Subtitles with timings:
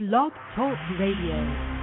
[0.00, 1.73] Blog Talk Radio.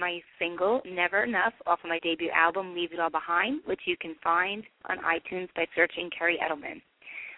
[0.00, 3.96] My single, Never Enough, off of my debut album, Leave It All Behind, which you
[4.00, 6.80] can find on iTunes by searching Kerri Edelman.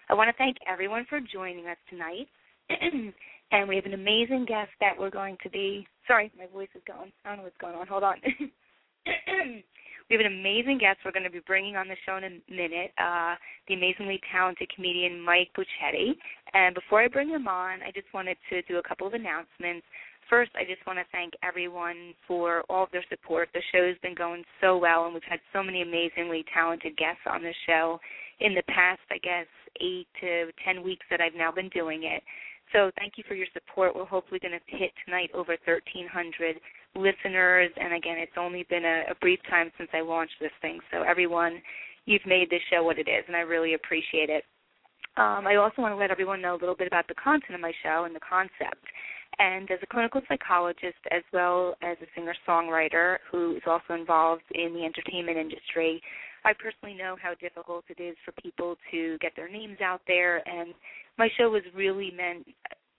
[0.09, 2.27] I want to thank everyone for joining us tonight.
[3.51, 5.85] and we have an amazing guest that we're going to be.
[6.07, 7.11] Sorry, my voice is gone.
[7.25, 7.85] I don't know what's going on.
[7.87, 8.15] Hold on.
[10.09, 12.51] we have an amazing guest we're going to be bringing on the show in a
[12.51, 13.35] minute, uh,
[13.67, 16.15] the amazingly talented comedian Mike Bocchetti.
[16.53, 19.85] And before I bring him on, I just wanted to do a couple of announcements.
[20.29, 23.49] First, I just want to thank everyone for all of their support.
[23.53, 27.43] The show's been going so well, and we've had so many amazingly talented guests on
[27.43, 27.99] the show
[28.39, 29.47] in the past, I guess,
[29.81, 32.23] eight to ten weeks that I've now been doing it.
[32.71, 33.95] So thank you for your support.
[33.95, 36.59] We're hopefully going to hit tonight over 1,300
[36.95, 40.79] listeners, and again, it's only been a, a brief time since I launched this thing.
[40.91, 41.61] So everyone,
[42.05, 44.43] you've made this show what it is, and I really appreciate it.
[45.15, 47.61] Um, I also want to let everyone know a little bit about the content of
[47.61, 48.81] my show and the concept.
[49.39, 54.43] And as a clinical psychologist, as well as a singer songwriter who is also involved
[54.53, 56.01] in the entertainment industry,
[56.45, 60.47] I personally know how difficult it is for people to get their names out there.
[60.47, 60.73] And
[61.17, 62.45] my show was really meant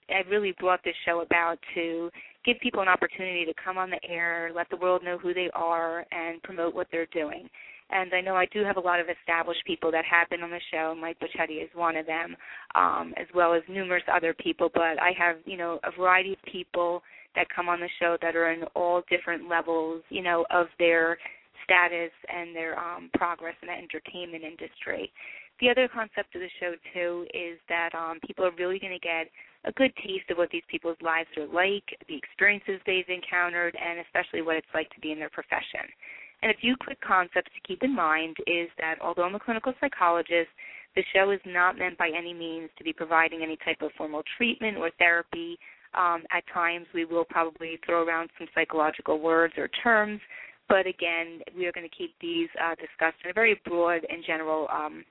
[0.09, 2.09] I really brought this show about to
[2.45, 5.49] give people an opportunity to come on the air, let the world know who they
[5.53, 7.49] are, and promote what they're doing.
[7.91, 10.49] And I know I do have a lot of established people that have been on
[10.49, 10.95] the show.
[10.99, 12.35] Mike Bocchetti is one of them,
[12.73, 14.69] um, as well as numerous other people.
[14.73, 17.03] But I have, you know, a variety of people
[17.35, 21.17] that come on the show that are in all different levels, you know, of their
[21.63, 25.11] status and their um, progress in the entertainment industry.
[25.59, 28.99] The other concept of the show too is that um, people are really going to
[28.99, 29.27] get
[29.63, 33.99] a good taste of what these people's lives are like, the experiences they've encountered, and
[33.99, 35.87] especially what it's like to be in their profession.
[36.41, 39.73] And a few quick concepts to keep in mind is that although I'm a clinical
[39.79, 40.49] psychologist,
[40.95, 44.23] the show is not meant by any means to be providing any type of formal
[44.37, 45.57] treatment or therapy.
[45.93, 50.19] Um, at times, we will probably throw around some psychological words or terms,
[50.67, 54.23] but again, we are going to keep these uh, discussed in a very broad and
[54.25, 55.03] general um,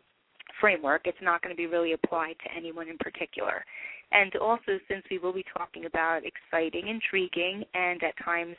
[0.60, 1.02] framework.
[1.04, 3.64] It's not going to be really applied to anyone in particular.
[4.12, 8.56] And also, since we will be talking about exciting, intriguing, and at times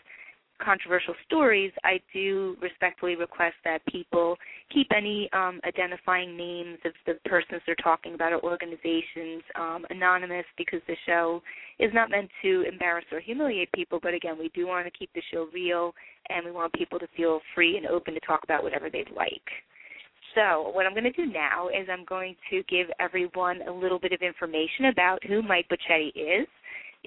[0.63, 4.37] controversial stories, I do respectfully request that people
[4.73, 10.45] keep any um, identifying names of the persons they're talking about or organizations um, anonymous
[10.57, 11.41] because the show
[11.79, 15.11] is not meant to embarrass or humiliate people, but again, we do want to keep
[15.13, 15.93] the show real
[16.29, 19.43] and we want people to feel free and open to talk about whatever they'd like.
[20.35, 23.99] So, what I'm going to do now is I'm going to give everyone a little
[23.99, 26.47] bit of information about who Mike Bocchetti is.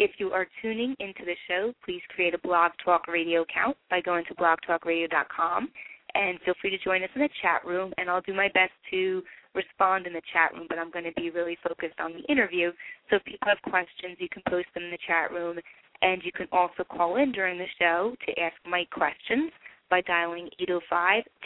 [0.01, 4.01] If you are tuning into the show, please create a Blog Talk Radio account by
[4.01, 5.69] going to blogtalkradio.com
[6.15, 8.71] and feel free to join us in the chat room and I'll do my best
[8.93, 9.25] to
[9.57, 12.71] respond in the chat room, but I'm going to be really focused on the interview.
[13.11, 15.59] So if people have questions, you can post them in the chat room
[16.01, 19.51] and you can also call in during the show to ask Mike questions
[19.91, 20.49] by dialing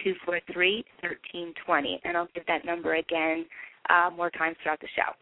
[0.05, 0.85] 805-243-1320
[2.05, 3.47] and I'll give that number again
[3.89, 5.17] uh, more times throughout the show.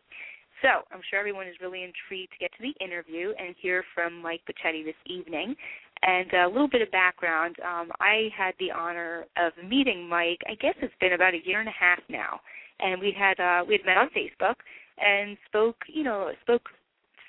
[0.62, 4.20] So I'm sure everyone is really intrigued to get to the interview and hear from
[4.20, 5.54] Mike Bocchetti this evening.
[6.02, 10.40] And a little bit of background, um, I had the honor of meeting Mike.
[10.48, 12.40] I guess it's been about a year and a half now,
[12.78, 14.56] and we had uh, we had met on Facebook
[14.98, 16.68] and spoke, you know, spoke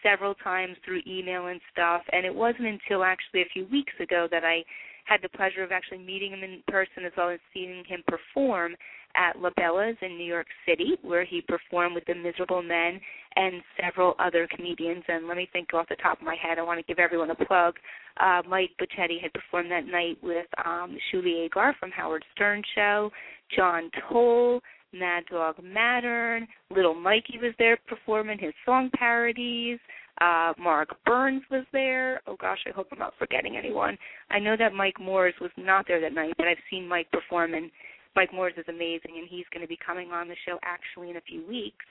[0.04, 2.02] several times through email and stuff.
[2.12, 4.64] And it wasn't until actually a few weeks ago that I
[5.06, 8.76] had the pleasure of actually meeting him in person as well as seeing him perform
[9.16, 13.00] at La Bella's in New York City, where he performed with the Miserable Men
[13.36, 15.04] and several other comedians.
[15.08, 17.32] And let me think off the top of my head, I want to give everyone
[17.32, 17.76] a plug.
[18.20, 23.10] Uh, Mike Bocchetti had performed that night with um, Shuli Egar from Howard Stern Show,
[23.56, 24.62] John Toll,
[24.94, 29.80] Mad Dog Mattern, Little Mikey was there performing his song parodies.
[30.20, 32.22] Uh, Mark Burns was there.
[32.28, 33.98] Oh gosh, I hope I'm not forgetting anyone.
[34.30, 37.54] I know that Mike Moores was not there that night, but I've seen Mike perform,
[37.54, 37.72] and
[38.16, 41.18] Mike Moores is amazing, and he's going to be coming on the show actually in
[41.18, 41.86] a few weeks.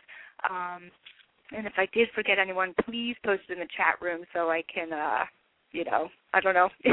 [0.48, 0.90] Um,
[1.56, 4.62] and if I did forget anyone, please post it in the chat room so I
[4.72, 5.24] can, uh,
[5.72, 6.68] you know, I don't know.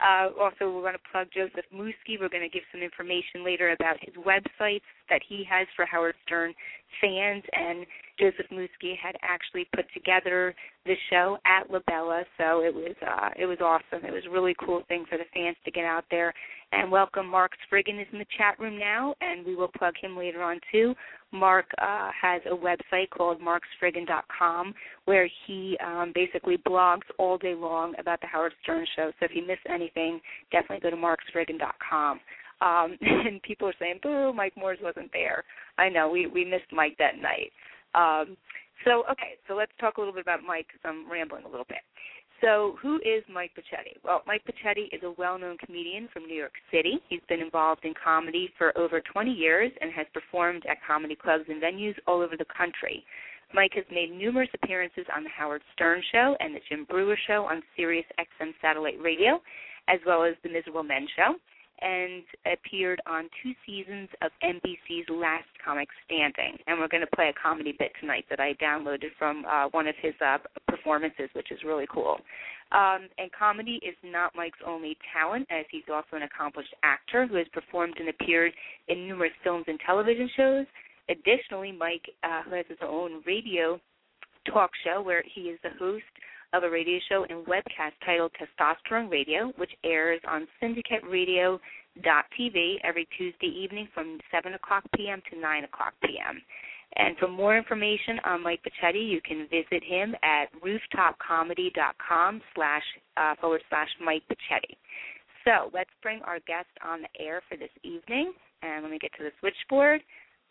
[0.00, 2.16] uh, also, we're going to plug Joseph Musky.
[2.18, 6.14] We're going to give some information later about his websites that he has for Howard
[6.24, 6.54] Stern
[7.00, 7.42] fans.
[7.52, 7.86] And
[8.18, 10.54] Joseph Musky had actually put together
[10.86, 14.04] the show at La Bella, so it was uh, it was awesome.
[14.04, 16.32] It was a really cool thing for the fans to get out there
[16.72, 20.16] and welcome Mark Spriggan is in the chat room now, and we will plug him
[20.16, 20.94] later on too.
[21.30, 24.74] Mark uh, has a website called markspriggan.com
[25.04, 29.12] where he um, basically blogs all day long about the Howard Stern Show.
[29.18, 32.20] So if you miss anything, definitely go to markspriggan.com.
[32.60, 35.44] Um, and people are saying, "Boo, Mike Moores wasn't there."
[35.78, 37.52] I know we we missed Mike that night.
[37.94, 38.36] Um,
[38.84, 41.66] so okay, so let's talk a little bit about Mike because I'm rambling a little
[41.68, 41.82] bit.
[42.42, 44.02] So, who is Mike Bocchetti?
[44.04, 46.98] Well, Mike Bocchetti is a well known comedian from New York City.
[47.08, 51.44] He's been involved in comedy for over 20 years and has performed at comedy clubs
[51.48, 53.04] and venues all over the country.
[53.54, 57.44] Mike has made numerous appearances on The Howard Stern Show and The Jim Breuer Show
[57.44, 59.40] on Sirius XM Satellite Radio,
[59.88, 61.34] as well as The Miserable Men Show
[61.82, 66.56] and appeared on two seasons of NBC's Last Comic Standing.
[66.66, 69.88] And we're going to play a comedy bit tonight that I downloaded from uh, one
[69.88, 72.18] of his uh, performances, which is really cool.
[72.70, 77.36] Um, and comedy is not Mike's only talent, as he's also an accomplished actor who
[77.36, 78.52] has performed and appeared
[78.88, 80.66] in numerous films and television shows.
[81.08, 83.80] Additionally, Mike, uh, who has his own radio
[84.52, 86.04] talk show where he is the host
[86.52, 91.58] of a radio show and webcast titled Testosterone Radio, which airs on Syndicate Radio
[92.38, 95.22] TV every Tuesday evening from 7 o'clock p.m.
[95.30, 96.40] to 9 o'clock p.m.
[96.96, 102.82] And for more information on Mike Bocchetti, you can visit him at rooftopcomedy.com slash
[103.16, 104.76] uh, forward slash Mike Bocchetti.
[105.44, 108.32] So let's bring our guest on the air for this evening.
[108.62, 110.02] And let me get to the switchboard.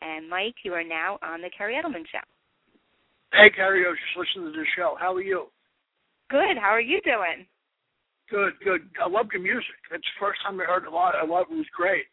[0.02, 2.26] And Mike, you are now on the Kerri Edelman Show.
[3.34, 4.98] Hey, Kerri, I was just listening to the show.
[5.00, 5.48] How are you?
[6.30, 6.58] Good.
[6.60, 7.46] How are you doing?
[8.30, 8.82] Good, good.
[9.04, 9.76] I love your music.
[9.92, 11.16] It's the first time I heard a lot.
[11.16, 11.54] I love it.
[11.54, 12.08] It was great.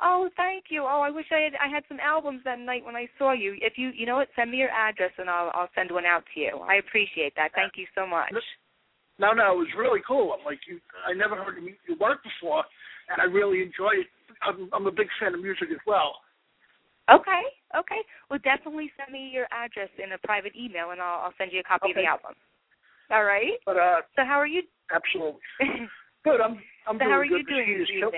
[0.00, 0.82] Oh, thank you.
[0.86, 3.58] Oh, I wish I had I had some albums that night when I saw you.
[3.60, 6.22] If you you know what, send me your address and I'll I'll send one out
[6.34, 6.62] to you.
[6.62, 7.50] I appreciate that.
[7.54, 8.32] Thank you so much.
[9.18, 10.32] No, no, it was really cool.
[10.38, 10.78] I'm like you.
[11.02, 12.62] I never heard your work before,
[13.10, 14.06] and I really enjoy it.
[14.46, 16.22] I'm, I'm a big fan of music as well.
[17.10, 17.42] Okay,
[17.76, 18.00] okay.
[18.28, 21.60] Well, definitely send me your address in a private email, and I'll I'll send you
[21.60, 21.92] a copy Okay.
[21.92, 22.34] of the album.
[23.10, 23.56] All right.
[23.64, 24.62] But uh, So how are you?
[24.92, 25.40] absolutely
[26.24, 26.40] good.
[26.40, 27.38] I'm I'm so doing how are good.
[27.40, 28.12] you doing the heat this is kill-?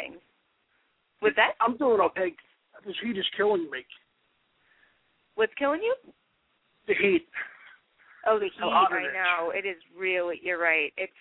[1.22, 2.34] Was that I'm doing okay.
[2.86, 3.84] This heat is killing me.
[5.34, 5.94] what's killing you?
[6.88, 7.28] The heat.
[8.26, 9.50] Oh, the heat How hot it right now.
[9.50, 10.40] It is really.
[10.42, 10.92] You're right.
[10.96, 11.12] It's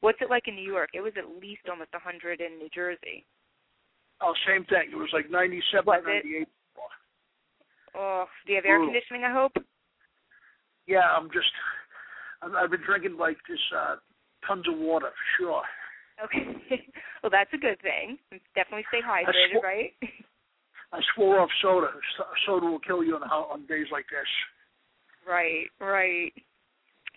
[0.00, 0.90] what's it like in New York?
[0.94, 3.26] It was at least almost 100 in New Jersey.
[4.20, 4.90] Oh, same thing.
[4.90, 6.48] It was like 97, Was it?
[7.94, 8.00] 98.
[8.00, 8.92] Oh, do you have air Brutal.
[8.92, 9.24] conditioning?
[9.24, 9.52] I hope.
[10.86, 11.52] Yeah, I'm just.
[12.42, 13.96] I've, I've been drinking like just uh
[14.46, 15.62] tons of water for sure.
[16.24, 16.46] Okay.
[17.22, 18.18] well, that's a good thing.
[18.54, 19.92] Definitely stay hydrated, sw- right?
[20.92, 21.88] I swore off soda.
[22.46, 24.26] Soda will kill you on, on days like this.
[25.28, 26.32] right, right.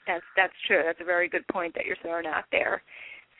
[0.07, 0.81] That's that's true.
[0.85, 2.81] That's a very good point that you're throwing out there.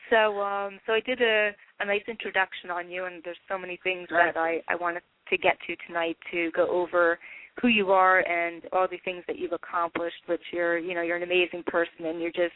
[0.10, 3.80] So, um, so I did a a nice introduction on you, and there's so many
[3.84, 5.06] things that I I wanted to
[5.38, 7.20] get to tonight to go over
[7.62, 10.24] who you are and all the things that you've accomplished.
[10.28, 12.56] Which you're, you know, you're an amazing person, and you're just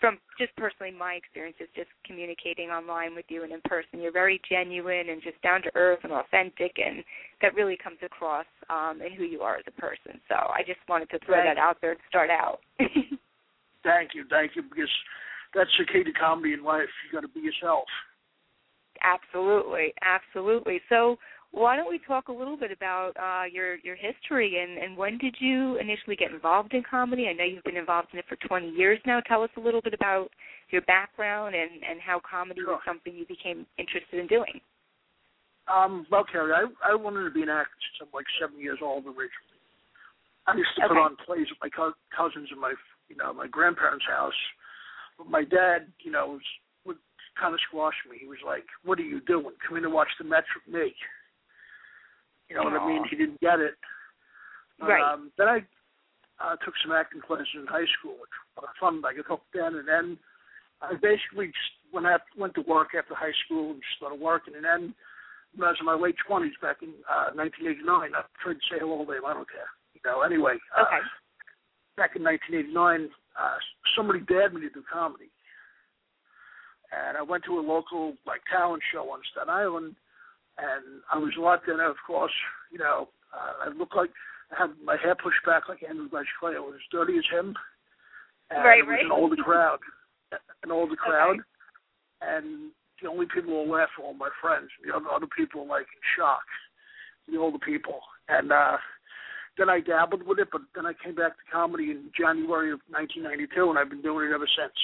[0.00, 4.40] from just personally my experiences just communicating online with you and in person you're very
[4.50, 7.04] genuine and just down to earth and authentic and
[7.40, 10.80] that really comes across um in who you are as a person so i just
[10.88, 12.58] wanted to throw Thank that out there to start out
[13.84, 14.88] Thank you, thank you, because
[15.54, 16.88] that's the key to comedy in life.
[17.04, 17.84] You got to be yourself.
[19.02, 21.16] absolutely absolutely so
[21.54, 25.16] why don't we talk a little bit about uh your your history and and when
[25.18, 28.36] did you initially get involved in comedy i know you've been involved in it for
[28.46, 30.28] 20 years now tell us a little bit about
[30.70, 34.60] your background and and how comedy was something you became interested in doing
[35.68, 38.80] Um, well, Kerri, I I wanted to be an actor since I'm like seven years
[38.82, 39.54] old originally.
[40.46, 42.74] I used to put on plays with my co- cousins in my
[43.08, 44.36] you know my grandparents' house.
[45.16, 46.48] But my dad, you know, was
[46.84, 47.00] would
[47.40, 48.18] kind of squash me.
[48.20, 49.56] He was like, "What are you doing?
[49.66, 50.92] Come in and watch the Mets with me."
[52.48, 53.04] You know what I mean?
[53.08, 53.74] He didn't get it.
[54.80, 55.00] Right.
[55.00, 55.58] Um, then I
[56.42, 59.02] uh, took some acting classes in high school, which was fun.
[59.06, 60.18] I got hooked then, and then
[60.82, 64.54] I basically just went out, went to work after high school and started working.
[64.54, 64.94] And then
[65.56, 68.78] when I was in my late twenties, back in uh, 1989, I tried to say
[68.80, 69.24] hello to him.
[69.24, 69.70] I don't care.
[69.94, 70.22] You know.
[70.22, 70.58] Anyway.
[70.76, 71.00] Uh,
[71.96, 72.74] Back in 1989,
[73.38, 73.54] uh,
[73.94, 75.30] somebody dared me to do comedy,
[76.90, 79.94] and I went to a local like talent show on Staten Island,
[80.58, 81.34] and I was
[81.66, 82.32] thinner, of course.
[82.70, 84.10] You know, uh, I looked like
[84.52, 86.54] I had my hair pushed back like Andrew Dice Clay.
[86.56, 87.54] I was as dirty as him.
[88.50, 89.04] And Right, it was right.
[89.04, 89.78] an older crowd,
[90.62, 91.38] an older crowd,
[92.20, 92.70] and
[93.02, 94.70] the only people who were laughing were my friends.
[94.84, 96.44] The other other people were like in shock.
[97.26, 98.76] The older people, and uh,
[99.56, 102.80] then I dabbled with it, but then I came back to comedy in January of
[102.92, 104.76] 1992, and I've been doing it ever since.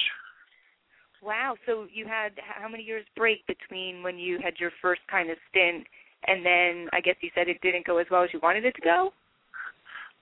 [1.21, 1.55] Wow.
[1.65, 5.37] So you had how many years break between when you had your first kind of
[5.49, 5.85] stint
[6.27, 8.75] and then I guess you said it didn't go as well as you wanted it
[8.75, 9.13] to go?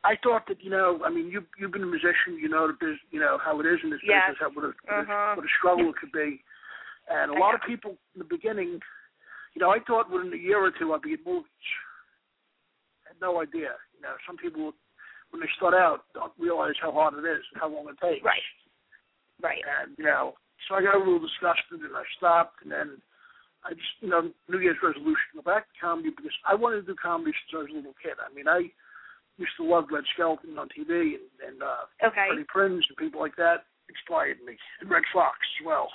[0.03, 2.73] I thought that you know, I mean, you you've been a musician, you know, the
[2.73, 4.31] bus you know how it is in this Yes.
[4.31, 5.13] business, how what a, what, Uh-huh.
[5.13, 6.41] a, what a struggle it could be,
[7.09, 8.79] and a lot of people in the beginning,
[9.55, 11.51] you know, I thought within a year or two I'd be in movies.
[13.05, 14.15] I had no idea, you know.
[14.25, 14.71] Some people,
[15.31, 18.23] when they start out, don't realize how hard it is and how long it takes.
[18.23, 18.47] Right.
[19.43, 19.63] Right.
[19.83, 20.35] And you know,
[20.67, 23.01] so I got a little disgusted and I stopped, and then
[23.63, 26.93] I just, you know, New Year's resolution go back to comedy because I wanted to
[26.93, 28.15] do comedy since I was a little kid.
[28.19, 28.71] I mean, I
[29.37, 32.27] used to love Red Skelton on TV and, and uh, Okay.
[32.27, 35.89] Freddie Prinze and people like that inspired me, and Redd Foxx as well.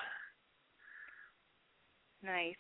[2.25, 2.57] Nice.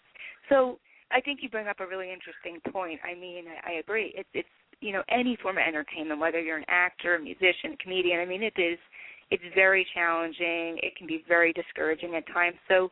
[0.48, 0.78] So
[1.10, 3.00] I think you bring up a really interesting point.
[3.02, 4.12] I mean, I, I agree.
[4.16, 4.48] It's it's
[4.80, 8.20] you know any form of entertainment, whether you're an actor, a musician, a comedian.
[8.20, 8.78] I mean, it is
[9.30, 10.78] it's very challenging.
[10.82, 12.56] It can be very discouraging at times.
[12.68, 12.90] So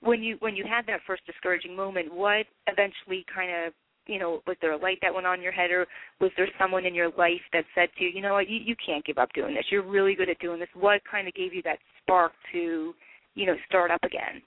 [0.00, 3.72] when you when you had that first discouraging moment, what eventually kind of
[4.06, 5.86] you know was there a light that went on your head, or
[6.20, 8.76] was there someone in your life that said to you, you know what, you, you
[8.84, 9.64] can't give up doing this.
[9.70, 10.68] You're really good at doing this.
[10.74, 12.94] What kind of gave you that spark to
[13.34, 14.42] you know start up again?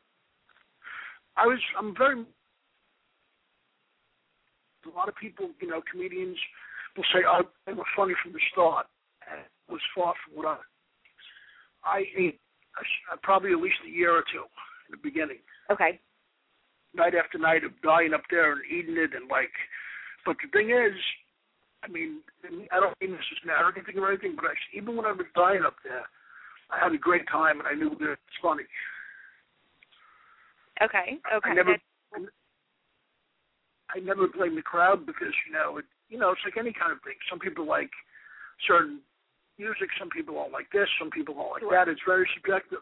[1.37, 2.25] I was, I'm very.
[4.85, 6.37] A lot of people, you know, comedians
[6.95, 8.87] will say, "Oh, they were funny from the start."
[9.21, 10.57] It was far from what I.
[11.83, 12.39] I ate
[13.11, 14.43] uh, probably at least a year or two
[14.87, 15.39] in the beginning.
[15.71, 15.99] Okay.
[16.95, 19.53] night after night of dying up there and eating it and like
[20.25, 20.93] but the thing is
[21.83, 22.19] I mean,
[22.71, 25.13] I don't mean this is an arrogant thing or anything, but I, even when I
[25.13, 26.03] was dying up there,
[26.69, 28.67] I had a great time and I knew that it's funny.
[30.83, 31.19] Okay.
[31.33, 31.49] Okay.
[31.49, 31.77] I never,
[32.11, 32.33] That's-
[33.95, 36.91] I never blame the crowd because you know, it, you know, it's like any kind
[36.91, 37.15] of thing.
[37.29, 37.89] Some people like
[38.67, 38.99] certain
[39.59, 41.91] music, some people don't like this, some people don't like that.
[41.91, 42.79] It's very subjective.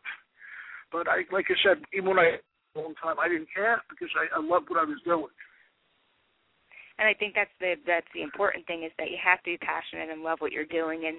[0.91, 2.38] But I, like I said, even when I
[2.77, 5.34] a long time, I didn't care because I, I loved what I was doing.
[7.00, 9.57] and I think that's the that's the important thing is that you have to be
[9.57, 11.05] passionate and love what you're doing.
[11.05, 11.17] And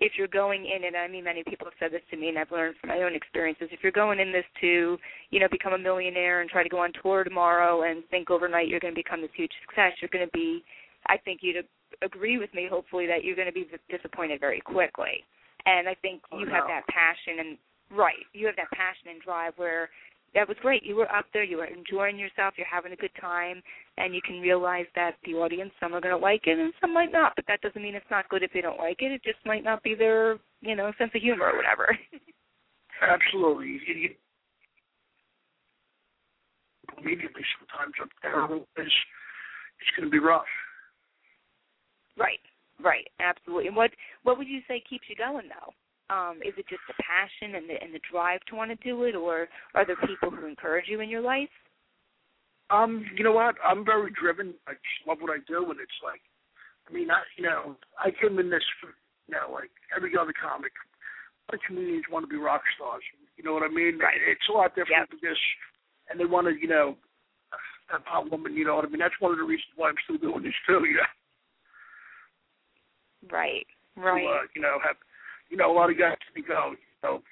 [0.00, 2.38] if you're going in, and I mean, many people have said this to me, and
[2.38, 3.68] I've learned from my own experiences.
[3.72, 4.96] If you're going in this to,
[5.30, 8.68] you know, become a millionaire and try to go on tour tomorrow and think overnight
[8.68, 10.62] you're going to become this huge success, you're going to be.
[11.08, 11.64] I think you'd
[12.02, 15.24] agree with me, hopefully, that you're going to be disappointed very quickly.
[15.66, 17.58] And I think Oh, you have that passion and
[17.90, 19.90] right, you have that passion and drive where
[20.34, 20.84] that was great.
[20.84, 23.62] You were up there, you were enjoying yourself, you're having a good time,
[23.96, 26.92] and you can realize that the audience, some are going to like it and some
[26.92, 29.12] might not, but that doesn't mean it's not good if they don't like it.
[29.12, 31.96] It just might not be their, you know, sense of humor or whatever.
[33.02, 33.80] Absolutely.
[33.86, 34.10] You, you,
[36.98, 38.44] immediately, sometimes up there
[38.84, 38.92] is
[39.80, 40.44] it's going to be rough.
[42.18, 42.40] Right,
[42.82, 43.68] right, absolutely.
[43.68, 43.90] And what
[44.22, 45.72] what would you say keeps you going though?
[46.10, 49.04] Um, is it just the passion and the and the drive to want to do
[49.04, 51.52] it, or are there people who encourage you in your life?
[52.70, 53.56] Um, you know what?
[53.64, 54.54] I'm very driven.
[54.66, 56.20] I just love what I do, and it's like,
[56.88, 58.92] I mean, I, you know, I came in this, for,
[59.26, 60.72] you know, like every other comic.
[61.48, 63.00] A lot of comedians want to be rock stars.
[63.36, 63.98] You know what I mean?
[63.98, 64.20] Right.
[64.20, 65.16] It's a lot different Yep.
[65.16, 65.40] because,
[66.10, 66.96] and they want to, you know,
[67.94, 68.52] a pop woman.
[68.52, 69.00] You know what I mean?
[69.00, 70.84] That's one of the reasons why I'm still doing this too.
[70.84, 71.08] You know,
[73.26, 74.22] Right, to, right.
[74.22, 74.96] uh, you know, have,
[75.50, 77.22] you know, a lot of guys think, oh, you know,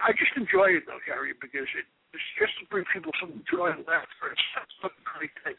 [0.00, 3.70] I just enjoy it though, Gary, because it, it's just to bring people some joy
[3.76, 4.32] and laughter.
[4.32, 5.58] It's that's a great thing.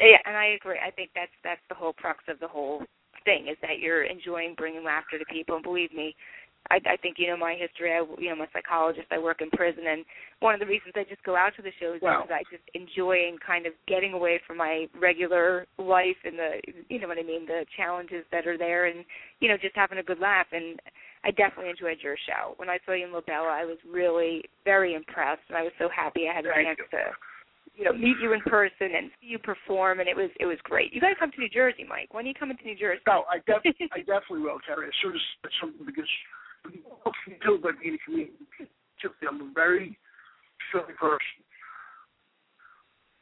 [0.00, 0.78] Yeah, and I agree.
[0.78, 2.82] I think that's that's the whole crux of the whole
[3.24, 5.56] thing is that you're enjoying bringing laughter to people.
[5.56, 6.14] And believe me,
[6.70, 7.92] I, I think you know my history.
[7.92, 9.06] I, you know, I'm a psychologist.
[9.10, 10.04] I work in prison, and
[10.40, 12.22] one of the reasons I just go out to the shows Wow.
[12.22, 16.38] is because I just enjoy and kind of getting away from my regular life and
[16.38, 19.04] the, you know what I mean, the challenges that are there, and
[19.40, 20.46] you know, just having a good laugh.
[20.52, 20.78] And
[21.24, 22.52] I definitely enjoyed your show.
[22.56, 25.88] When I saw you in Lobella, I was really very impressed, and I was so
[25.88, 26.98] happy I had a chance you.
[26.98, 27.04] to
[27.78, 30.58] you know meet you in person and see you perform and it was it was
[30.64, 32.74] great you got to come to new jersey mike when are you coming to new
[32.74, 33.62] jersey No, I def-
[33.94, 34.88] I definitely will, Terry.
[34.88, 35.22] As soon as
[35.60, 36.08] something because
[36.64, 38.34] what can you do but being a comedian?
[39.28, 39.96] I'm a very
[40.72, 41.38] silly person,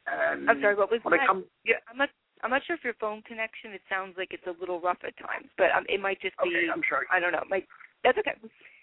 [0.07, 2.09] and i'm sorry what was that I come, yeah, i'm not
[2.43, 5.15] i'm not sure if your phone connection it sounds like it's a little rough at
[5.17, 7.05] times but um, it might just be okay, I'm sorry.
[7.11, 7.67] i don't know like
[8.03, 8.33] that's okay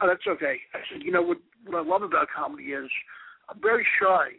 [0.00, 0.58] Oh, that's okay.
[0.74, 1.38] I said, you know what?
[1.64, 2.90] What I love about comedy is
[3.48, 4.34] I'm very shy,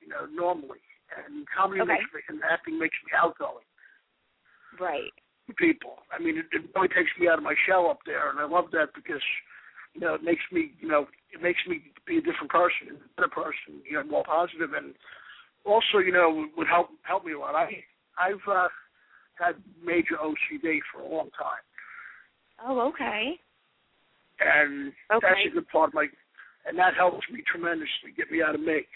[0.00, 0.78] you know, normally,
[1.12, 1.98] and comedy Okay.
[1.98, 3.66] makes me, and acting makes me outgoing
[4.80, 5.12] right
[5.52, 6.00] people.
[6.08, 8.46] I mean, it, it really takes me out of my shell up there, and I
[8.46, 9.22] love that because,
[9.92, 13.20] you know, it makes me, you know, it makes me be a different person, a
[13.20, 14.94] better person, you know, more positive, and
[15.64, 17.54] also, you know, would help help me a lot.
[17.54, 17.84] I
[18.18, 18.68] I've uh,
[19.36, 21.64] had major OCD for a long time,
[22.64, 23.38] oh okay
[24.40, 25.26] and Okay.
[25.26, 26.06] that's a good part of my,
[26.66, 28.88] and that helps me tremendously, get me out of make.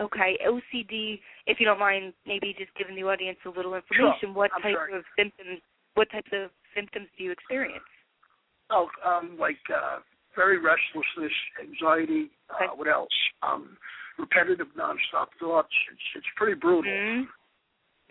[0.00, 4.50] Okay ocd if you don't mind maybe just giving the audience a little information what
[4.54, 4.96] I'm type sorry.
[4.96, 5.60] of symptoms
[5.94, 7.84] what types of symptoms do you experience
[8.70, 9.98] Oh, um, like uh,
[10.34, 11.32] very restlessness,
[11.62, 12.30] anxiety.
[12.50, 13.08] Uh, What else?
[13.42, 13.76] Um,
[14.18, 15.72] repetitive, nonstop thoughts.
[15.92, 16.90] It's it's pretty brutal.
[16.90, 17.26] mhm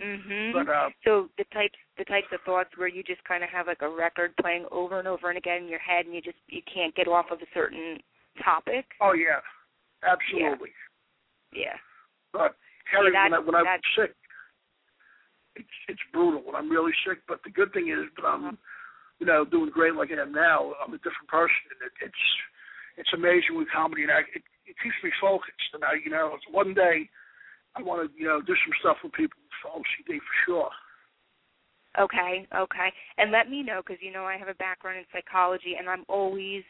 [0.02, 3.50] mhm But uh, So the types the types of thoughts where you just kind of
[3.50, 6.22] have like a record playing over and over and again in your head, and you
[6.22, 7.98] just you can't get off of a certain
[8.44, 8.86] topic.
[9.02, 9.42] oh yeah,
[10.04, 10.70] absolutely.
[10.70, 10.85] Yeah.
[12.32, 12.56] But
[12.92, 14.14] Terry, that- when I when I'm sick,
[15.56, 17.20] it's it's brutal when I'm really sick.
[17.28, 18.58] But the good thing is that I'm, uh-huh.
[19.20, 20.74] you know, doing great like I am now.
[20.84, 22.24] I'm a different person, and it, it's
[22.98, 25.72] it's amazing with comedy, and I, it it keeps me focused.
[25.74, 27.10] And I, you know, it's one day
[27.76, 30.72] I want to you know do some stuff with people for OCD for sure.
[32.00, 32.46] Okay.
[32.54, 32.90] Okay.
[33.18, 36.04] And let me know because you know I have a background in psychology, and I'm
[36.08, 36.64] always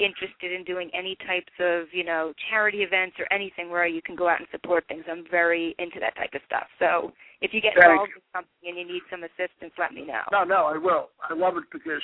[0.00, 4.16] interested in doing any types of you know charity events or anything where you can
[4.16, 5.04] go out and support things.
[5.10, 6.66] I'm very into that type of stuff.
[6.78, 10.06] So if you get Thank involved in something and you need some assistance, let me
[10.06, 10.22] know.
[10.32, 11.10] No, no, I will.
[11.28, 12.02] I love it because,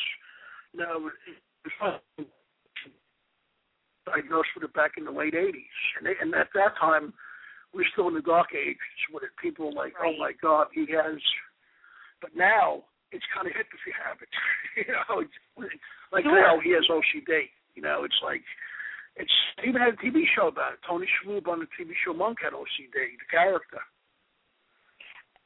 [0.75, 1.09] you know,
[1.65, 2.27] it's fun.
[4.05, 7.13] diagnosed with it back in the late '80s, and, they, and at that time,
[7.73, 8.81] we were still in the dark ages
[9.13, 10.17] when it, people were like, oh Right.
[10.17, 11.21] "Oh my God, he has."
[12.21, 14.33] But now it's kind of hip if you have it.
[14.77, 15.75] you know, it's,
[16.13, 16.41] like Sure.
[16.41, 17.49] now he has OCD.
[17.79, 18.43] You know, it's like
[19.15, 19.31] it's
[19.63, 20.79] even had a TV show about it.
[20.83, 23.79] Tony Shalhoub on the TV show Monk had OCD, the character.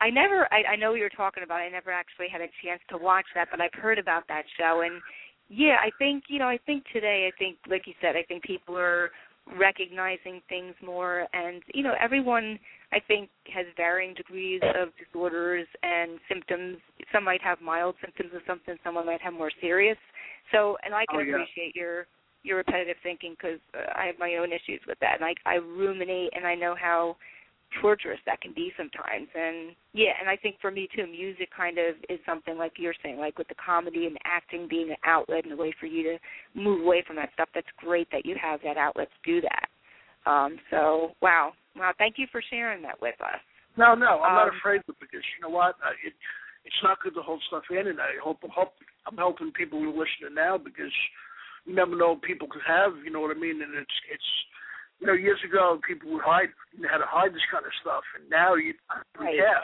[0.01, 0.49] I never.
[0.51, 1.61] I, I know you're talking about.
[1.61, 4.81] I never actually had a chance to watch that, but I've heard about that show,
[4.81, 5.03] and
[5.51, 6.49] yeah, I think you know.
[6.49, 9.11] I think today, I think, like you said, I think people are
[9.59, 12.59] recognizing things more, and you know, everyone
[12.93, 16.79] I think has varying degrees of disorders and symptoms.
[17.13, 18.77] Some might have mild symptoms of something.
[18.83, 19.99] Someone might have more serious.
[20.51, 21.35] So, and I oh, can Oh, yeah.
[21.35, 22.07] appreciate your
[22.43, 25.57] your repetitive thinking because uh, I have my own issues with that, and I I
[25.57, 27.17] ruminate, and I know how
[27.81, 29.29] torturous that can be sometimes.
[29.35, 32.95] And yeah, and I think for me too, music kind of is something like you're
[33.03, 36.03] saying, like with the comedy and acting being an outlet and a way for you
[36.05, 36.19] to
[36.55, 37.49] move away from that stuff.
[37.55, 40.31] That's great that you have that outlet to do that.
[40.31, 43.41] Um, so wow, wow, thank you for sharing that with us.
[43.77, 45.77] No, no, I'm not Um, afraid of it because you know what?
[45.85, 46.13] Uh, it
[46.65, 48.75] it's not good to hold stuff in, and I hope hope
[49.07, 50.93] I'm helping people who are listening now because
[51.65, 52.93] you never know people could have.
[53.05, 53.63] You know what I mean?
[53.63, 54.31] And it's it's
[55.01, 58.03] you know years ago people would hide you had to hide this kind of stuff,
[58.19, 58.75] and now you
[59.19, 59.37] Right.
[59.37, 59.61] yeah.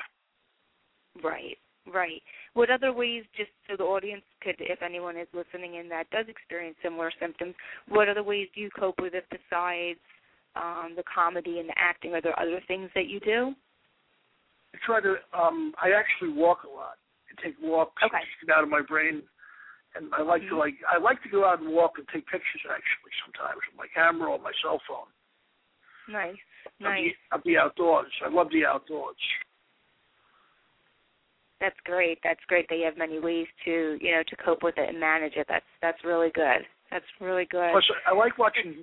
[1.22, 1.58] Right,
[1.92, 2.22] right.
[2.54, 6.26] What other ways, just so the audience could, if anyone is listening in that does
[6.28, 7.54] experience similar symptoms,
[7.88, 9.98] what other ways do you cope with it besides
[10.54, 12.14] um, the comedy and the acting?
[12.14, 13.54] Are there other things that you do?
[14.74, 16.98] I try to um I actually walk a lot.
[17.30, 18.18] I take walks Okay.
[18.18, 19.22] to get out of my brain.
[19.98, 22.62] And I like to like I like to go out and walk and take pictures
[22.70, 25.10] actually sometimes with my camera or my cell phone.
[26.06, 27.10] Nice, Of nice.
[27.30, 28.12] the, of the outdoors.
[28.24, 29.18] I love the outdoors.
[31.60, 32.18] That's great.
[32.22, 35.00] That's great that you have many ways to, you know, to cope with it and
[35.00, 35.46] manage it.
[35.48, 36.62] That's that's really good.
[36.90, 37.72] That's really good.
[37.72, 38.76] Plus, I like watching.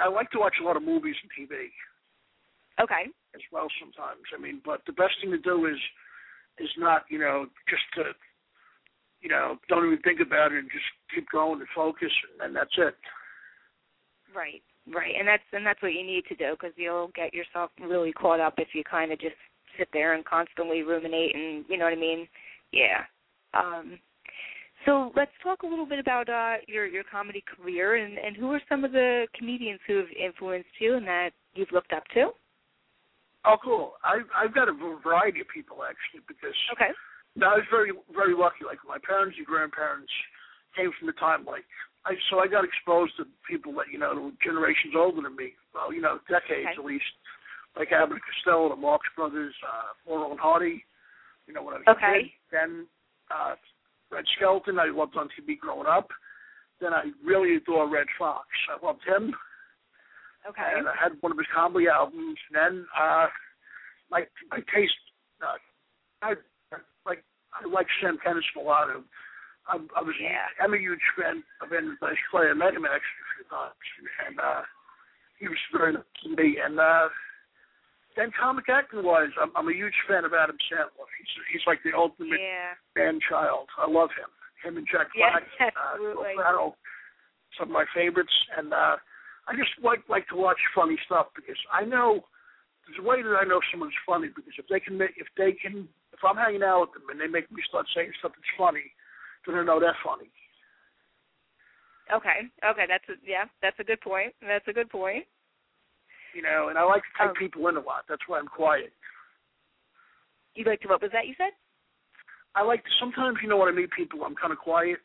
[0.00, 1.68] I like to watch a lot of movies and TV
[2.80, 3.04] Okay.
[3.36, 4.24] as well sometimes.
[4.34, 5.76] I mean, but the best thing to do is
[6.58, 8.14] is not you know just to
[9.24, 12.54] you know don't even think about it and just keep going and focus and, and
[12.54, 12.94] that's it.
[14.36, 17.70] Right, right, and that's and that's what you need to do because you'll get yourself
[17.80, 19.34] really caught up if you kind of just
[19.78, 22.28] sit there and constantly ruminate and you know what I mean.
[22.72, 23.02] Yeah.
[23.54, 23.98] Um,
[24.84, 28.52] so let's talk a little bit about uh, your your comedy career and and who
[28.52, 32.30] are some of the comedians who have influenced you and that you've looked up to.
[33.46, 33.92] Oh, cool.
[34.04, 36.92] I've I've got a variety of people actually because Okay.
[37.36, 38.64] No, I was very very lucky.
[38.66, 40.12] Like my parents and grandparents
[40.76, 41.64] came from the time like
[42.06, 45.52] I so I got exposed to people that you know generations older than me.
[45.74, 46.78] Well, you know decades Okay.
[46.78, 47.10] at least.
[47.76, 50.84] Like Abbott and Costello, the Marx Brothers, uh, Laurel and Hardy.
[51.48, 52.18] You know when I was Okay.
[52.18, 52.30] a kid.
[52.52, 52.86] Then
[53.34, 53.54] uh,
[54.12, 56.06] Red Skelton, I loved on TV growing up.
[56.80, 58.46] Then I really adore Redd Foxx.
[58.70, 59.34] I loved him
[60.48, 60.70] Okay.
[60.76, 62.38] and I had one of his comedy albums.
[62.50, 63.26] And then uh,
[64.10, 64.94] my my taste,
[65.42, 65.58] uh,
[66.22, 66.34] I
[67.54, 68.18] I like Sam
[68.60, 68.90] lot.
[68.90, 69.02] Of,
[69.68, 70.46] I, I was Yeah.
[70.60, 71.96] I'm a huge fan of him.
[72.02, 72.50] I Clay.
[72.50, 73.86] I met him actually a few times,
[74.26, 74.62] and uh,
[75.38, 76.58] he was very nice to me.
[76.58, 77.08] And uh,
[78.16, 81.08] then comic acting wise, I'm, I'm a huge fan of Adam Sandler.
[81.18, 82.74] He's he's like the ultimate Yeah.
[82.96, 83.68] man child.
[83.78, 84.30] I love him.
[84.62, 85.98] Him and Jack Black, uh.
[86.00, 86.76] Will Ferrell,
[87.58, 88.32] some of my favorites.
[88.56, 88.96] And uh,
[89.48, 92.24] I just like like to watch funny stuff because I know
[92.86, 95.52] there's a way that I know someone's funny because if they can make if they
[95.52, 98.94] can if I'm hanging out with them and they make me start saying that's funny,
[99.46, 100.30] then I know they're funny.
[102.14, 102.48] Okay.
[102.64, 102.86] Okay.
[102.88, 103.44] That's a, yeah.
[103.62, 104.34] That's a good point.
[104.40, 105.24] That's a good point.
[106.34, 108.04] You know, and I like to take Um, people in a lot.
[108.08, 108.92] That's why I'm quiet.
[110.54, 111.52] You like to what was that you said?
[112.54, 114.98] I like to sometimes you know when I meet people I'm kind of quiet.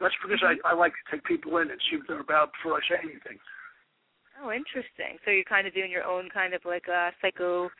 [0.00, 0.66] That's because Mm-hmm.
[0.66, 2.98] I I like to take people in and see what they're about before I say
[3.02, 3.38] anything.
[4.42, 5.18] Oh, interesting.
[5.24, 7.70] So you're kind of doing your own kind of like a psycho,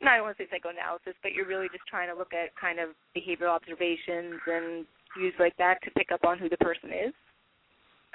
[0.00, 2.56] no, I don't want to say psychoanalysis, but you're really just trying to look at
[2.56, 4.88] kind of behavioral observations and
[5.20, 7.12] use like that to pick up on who the person is.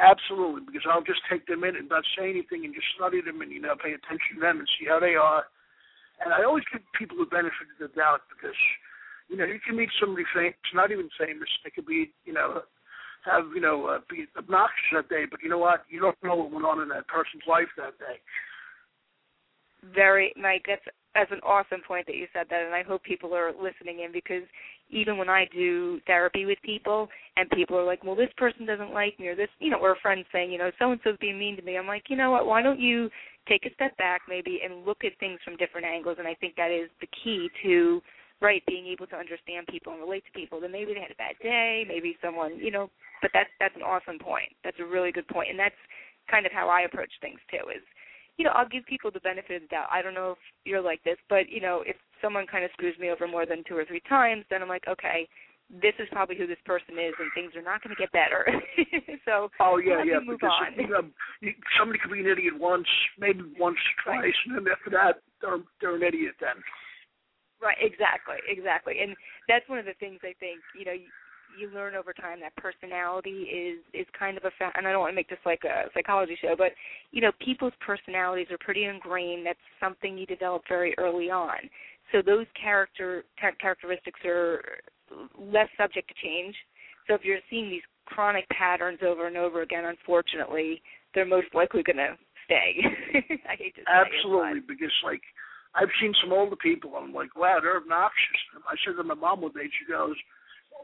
[0.02, 3.40] Absolutely, because I'll just take them in and not say anything and just study them
[3.40, 5.46] and you know pay attention to them and see how they are.
[6.20, 8.58] And I always give people the benefit of the doubt because
[9.30, 11.48] you know you can meet somebody famous, not even famous.
[11.64, 12.66] They could be you know
[13.24, 15.86] have you know uh, be obnoxious that day, but you know what?
[15.88, 18.20] You don't know what went on in that person's life that day.
[19.94, 20.66] Very, Mike.
[20.68, 20.84] That's
[21.16, 24.12] that's an awesome point that you said that, and I hope people are listening in
[24.12, 24.44] because
[24.90, 28.94] even when I do therapy with people and people are like, "Well, this person doesn't
[28.94, 31.18] like me," or this, you know, or a friend saying, "You know, so and so's
[31.18, 32.46] being mean to me," I'm like, you know what?
[32.46, 33.10] Why don't you
[33.48, 36.18] take a step back maybe and look at things from different angles?
[36.20, 38.04] And I think that is the key to
[38.42, 40.60] right being able to understand people and relate to people.
[40.60, 43.84] Then maybe they had a bad day, maybe someone, you know, but that's that's an
[43.84, 44.52] awesome point.
[44.64, 45.80] That's a really good point, and that's
[46.30, 47.70] kind of how I approach things too.
[47.70, 47.84] Is
[48.38, 49.88] you know, I'll give people the benefit of the doubt.
[49.92, 52.98] I don't know if you're like this, but you know, if someone kind of screws
[53.00, 55.28] me over more than two or three times, then I'm like, okay,
[55.70, 58.46] this is probably who this person is, and things are not going to get better.
[59.26, 60.20] so Oh yeah, yeah.
[60.20, 60.78] move because on.
[60.78, 61.04] You know,
[61.42, 65.24] you, somebody could be an idiot once, maybe once, or twice, and then after that,
[65.42, 66.36] they're they're an idiot.
[66.40, 66.62] Then
[67.62, 69.16] Right, exactly, exactly, and
[69.48, 70.94] that's one of the things I think you know
[71.58, 75.02] you, learn over time that personality is is kind of a fa- and I don't
[75.02, 76.72] want to make this like a psychology show, but
[77.12, 79.46] you know people's personalities are pretty ingrained.
[79.46, 81.58] That's something you develop very early on.
[82.12, 84.62] So those character char- characteristics are
[85.40, 86.56] less subject to change.
[87.08, 90.82] So if you're seeing these chronic patterns over and over again, unfortunately,
[91.14, 92.82] they're most likely going to stay.
[93.50, 95.22] I hate to say Absolutely, it, because like
[95.76, 98.40] I've seen some older people, and I'm like, wow, they're obnoxious.
[98.68, 100.16] I said to my mom one day, she goes,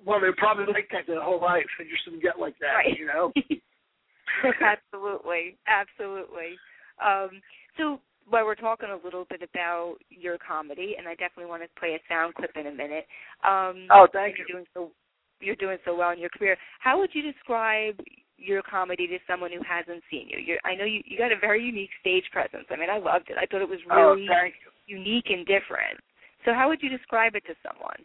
[0.06, 1.66] "Well, they're probably like that their whole life.
[1.78, 2.98] They just didn't get like that, Right.
[2.98, 3.32] you know."
[4.62, 6.58] absolutely, absolutely.
[7.04, 7.42] Um,
[7.78, 8.00] so
[8.30, 11.96] while we're talking a little bit about your comedy, and I definitely want to play
[11.96, 13.06] a sound clip in a minute.
[13.44, 14.54] Um, Oh, thank you're you.
[14.56, 14.92] Doing so,
[15.40, 16.58] you're doing so well in your career.
[16.80, 18.00] How would you describe
[18.38, 20.40] your comedy to someone who hasn't seen you?
[20.40, 22.66] You're, I know you, you got a very unique stage presence.
[22.70, 23.38] I mean, I loved it.
[23.38, 24.98] I thought it was Oh, really you.
[24.98, 26.00] unique and different.
[26.46, 28.02] So how would you describe it to someone?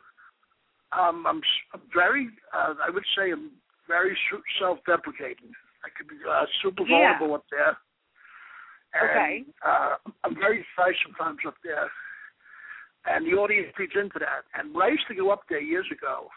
[0.92, 1.42] Um, I'm,
[1.92, 3.50] very, uh, I would say, I'm
[3.88, 4.16] very
[4.58, 5.50] self-deprecating.
[5.84, 7.18] I could be uh, super Yeah.
[7.18, 7.76] vulnerable up there.
[8.94, 9.44] And, Okay.
[9.62, 11.90] Uh, I'm very shy sometimes up there,
[13.04, 14.44] and the audience feeds into that.
[14.54, 16.30] And when I used to go up there years ago,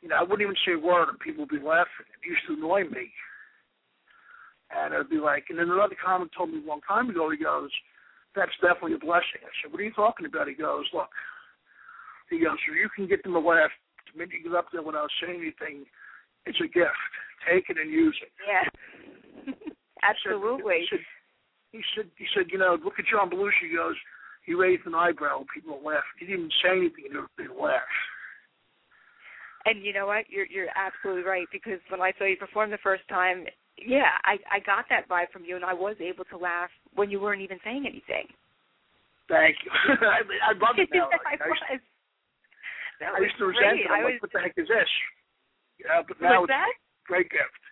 [0.00, 2.06] you know, I wouldn't even say a word, and people would be laughing.
[2.06, 3.12] It used to annoy me.
[4.70, 7.30] And it'd be like, and then another comic told me a long time ago.
[7.30, 7.70] He goes,
[8.34, 11.10] "That's definitely a blessing." I said, "What are you talking about?" He goes, "Look."
[12.30, 13.70] He goes, you can get them to laugh,
[14.12, 15.84] the minute you get up there without saying anything,
[16.46, 16.96] it's a gift.
[17.48, 19.54] Take it and use it." Yeah.
[20.02, 20.80] Absolutely.
[20.80, 21.04] He said,
[21.72, 23.70] he said, he said, you know, look at John Belushi.
[23.70, 23.96] He goes,
[24.44, 25.44] he raised an eyebrow.
[25.52, 26.06] People laughed.
[26.18, 27.04] He didn't even say anything.
[27.12, 27.84] and They laughed.
[29.66, 30.24] And you know what?
[30.30, 33.44] You're you're absolutely right because when I saw you perform the first time,
[33.76, 37.10] yeah, I I got that vibe from you, and I was able to laugh when
[37.10, 38.32] you weren't even saying anything.
[39.28, 39.70] Thank you.
[40.00, 41.10] I, I love it now.
[41.12, 41.80] I I, was.
[43.00, 43.86] That I was used to resent great.
[43.86, 43.90] it.
[43.90, 44.12] I I'm was.
[44.18, 44.90] like, what the heck is this?
[45.78, 46.74] Yeah, but now What's it's that?
[46.74, 47.62] a great gift.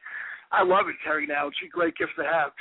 [0.53, 1.27] I love it, Terry.
[1.27, 2.55] Now it's a great gift to have.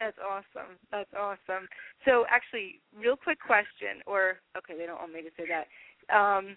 [0.00, 0.80] That's awesome.
[0.90, 1.68] That's awesome.
[2.08, 5.68] So actually, real quick question, or okay, they don't want me to say that.
[6.08, 6.56] Um,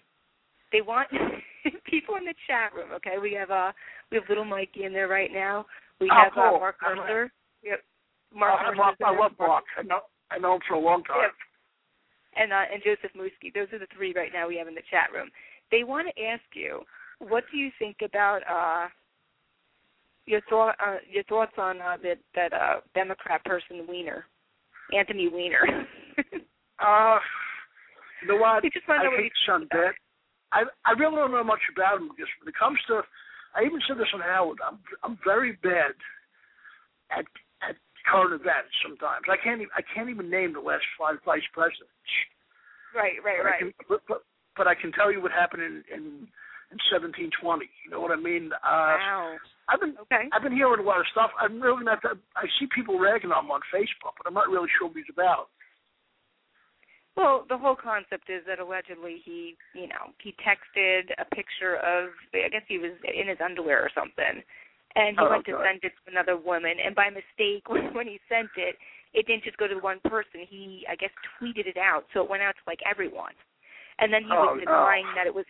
[0.72, 1.08] they want
[1.84, 2.88] people in the chat room.
[2.96, 3.72] Okay, we have uh
[4.10, 5.66] we have little Mikey in there right now.
[6.00, 6.42] We Oh, have cool.
[6.42, 6.76] uh, Mark.
[6.82, 7.32] Mercer.
[7.62, 7.80] Yep.
[8.34, 9.64] Mark I, love, I love Brock.
[9.78, 10.00] I know,
[10.30, 11.18] I know him for a long time.
[11.22, 11.32] Yep.
[12.36, 13.52] And uh, and Joseph Musky.
[13.54, 15.30] Those are the three right now we have in the chat room.
[15.70, 16.80] They want to ask you,
[17.18, 18.88] what do you think about uh,
[20.26, 24.26] your thought uh, your thoughts on uh, that that uh, Democrat person Weiner,
[24.96, 25.86] Anthony Weiner?
[26.84, 27.18] Uh,
[28.20, 28.62] you know what?
[28.64, 29.68] Just I hate you Son.
[30.52, 33.02] I I really don't know much about him because when it comes to,
[33.54, 34.58] I even said this on Howard.
[34.66, 35.94] I'm I'm very bad
[37.16, 37.24] at
[38.06, 38.72] current events.
[38.82, 42.10] Sometimes I can't even I can't even name the last five vice presidents.
[42.94, 43.58] right, right, But right.
[43.60, 44.20] can, but, but
[44.56, 46.04] but I can tell you what happened in in
[46.72, 47.68] in 1720.
[47.84, 48.50] You know what I mean?
[48.52, 49.36] Uh, wow.
[49.68, 50.28] I've been Okay.
[50.32, 51.30] I've been hearing a lot of stuff.
[51.40, 52.16] I'm really not that.
[52.36, 55.08] I see people ragging on him on Facebook, but I'm not really sure what he's
[55.12, 55.48] about.
[57.16, 62.10] Well, the whole concept is that allegedly he, you know, he texted a picture of,
[62.34, 64.42] I guess he was in his underwear or something,
[64.96, 65.64] and he Oh, went to God.
[65.66, 68.76] send it to another woman, and by mistake, when, he sent it,
[69.12, 70.46] it didn't just go to one person.
[70.48, 73.34] He, I guess, tweeted it out, so it went out to like everyone,
[73.98, 74.64] and then he Oh, was no.
[74.66, 75.44] denying that it was.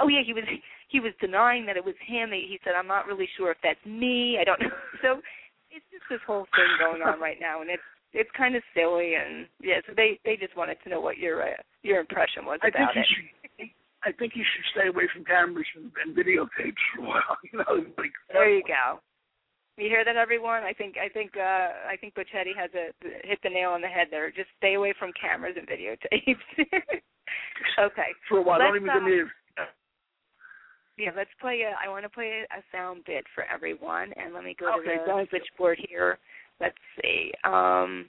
[0.00, 0.44] Oh yeah, he was
[0.88, 2.32] he was denying that it was him.
[2.32, 4.38] He he said, "I'm not really sure if that's me.
[4.40, 4.70] I don't know."
[5.02, 5.22] So
[5.70, 9.14] it's just this whole thing going on right now, and it's it's kind of silly
[9.14, 12.58] and yeah so they they just wanted to know what your uh, your impression was
[12.62, 13.28] I about it should.
[14.04, 17.36] I think you should stay away from cameras and, and videotapes for a while.
[17.52, 19.00] You know, like there you go
[19.78, 22.90] you hear that everyone i think i think uh i think Bocchetti has a
[23.26, 26.42] hit the nail on the head there just stay away from cameras and videotapes
[27.78, 28.58] okay for a while.
[28.58, 29.22] Let's, don't even uh, give me.
[30.98, 34.44] yeah let's play a i want to play a, sound bit for everyone and let
[34.44, 36.18] me go Okay, to the switchboard here
[36.60, 38.06] let's see um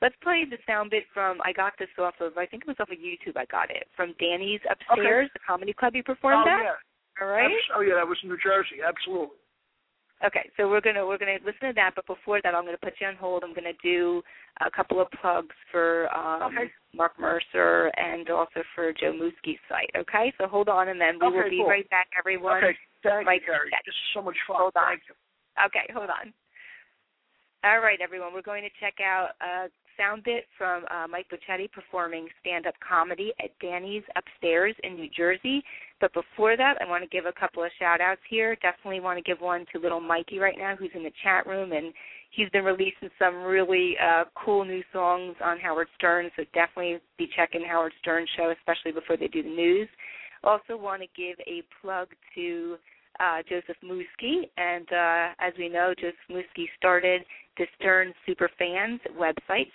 [0.00, 2.76] Let's play the sound bit from I got this off of I think it was
[2.80, 6.50] off of YouTube I got it from Danny's upstairs, the comedy club you performed Oh
[6.50, 6.62] at.
[6.62, 6.78] yeah.
[7.20, 7.46] All right.
[7.46, 8.78] Abs- oh yeah, that was in New Jersey.
[8.86, 9.34] Absolutely.
[10.24, 12.94] Okay, so we're gonna we're gonna listen to that, but before that, I'm gonna put
[13.00, 13.44] you on hold.
[13.44, 14.20] I'm gonna do
[14.60, 16.70] a couple of plugs for um, Okay.
[16.94, 19.90] Mark Mercer and also for Joe Muski's site.
[19.96, 21.68] Okay, so hold on, and then we will be cool.
[21.68, 22.58] right back, everyone.
[22.58, 22.76] Okay.
[23.02, 23.70] Thank Mike you, Gary.
[23.86, 24.56] This is so much fun.
[24.58, 24.90] Hold on.
[24.90, 25.14] Thank you.
[25.66, 26.34] Okay, hold on.
[27.62, 29.66] All right, everyone, we're going to check out a
[29.98, 35.62] sound bit from uh, Mike Bocchetti performing stand-up comedy at Danny's upstairs in New Jersey.
[36.00, 38.56] But before that, I want to give a couple of shout-outs here.
[38.62, 41.72] Definitely want to give one to little Mikey right now, who's in the chat room,
[41.72, 41.92] and
[42.30, 46.30] he's been releasing some really uh, cool new songs on Howard Stern.
[46.36, 49.88] So definitely be checking Howard Stern show, especially before they do the news.
[50.44, 52.76] Also, want to give a plug to
[53.18, 57.22] uh, Joseph Musky, and uh, as we know, Joseph Musky started
[57.58, 59.66] the Stern Superfans website,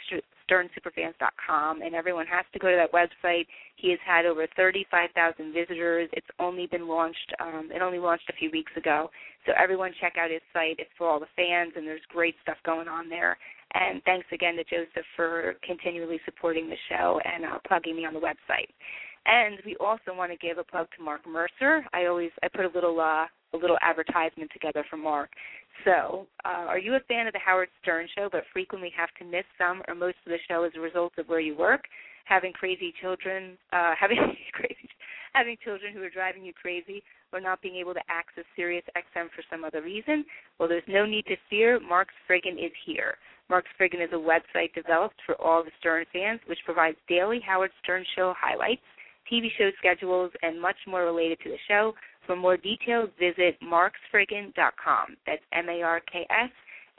[0.49, 3.45] sternsuperfans.com, and everyone has to go to that website.
[3.75, 6.09] He has had over 35,000 visitors.
[6.13, 7.33] It's only been launched.
[7.39, 9.09] Um, it only launched a few weeks ago,
[9.45, 10.77] so everyone check out his site.
[10.79, 13.37] It's for all the fans, and there's great stuff going on there.
[13.73, 18.13] And thanks again to Joseph for continually supporting the show and uh, plugging me on
[18.13, 18.69] the website.
[19.25, 21.85] And we also want to give a plug to Mark Mercer.
[21.93, 25.29] I always I put a little uh, a little advertisement together for Mark.
[25.85, 29.25] So, uh, are you a fan of the Howard Stern show, but frequently have to
[29.25, 31.83] miss some or most of the show as a result of where you work,
[32.25, 34.17] having crazy children, uh, having
[34.53, 34.89] crazy,
[35.33, 39.27] having children who are driving you crazy, or not being able to access Sirius XM
[39.35, 40.25] for some other reason?
[40.59, 41.79] Well, there's no need to fear.
[41.79, 43.15] Mark's Friggin is here.
[43.49, 47.71] Mark's Friggin is a website developed for all the Stern fans, which provides daily Howard
[47.83, 48.81] Stern show highlights
[49.31, 51.93] TV show schedules, and much more related to the show.
[52.25, 55.17] For more details, visit marksfriggin.com.
[55.27, 56.51] That's M A R K S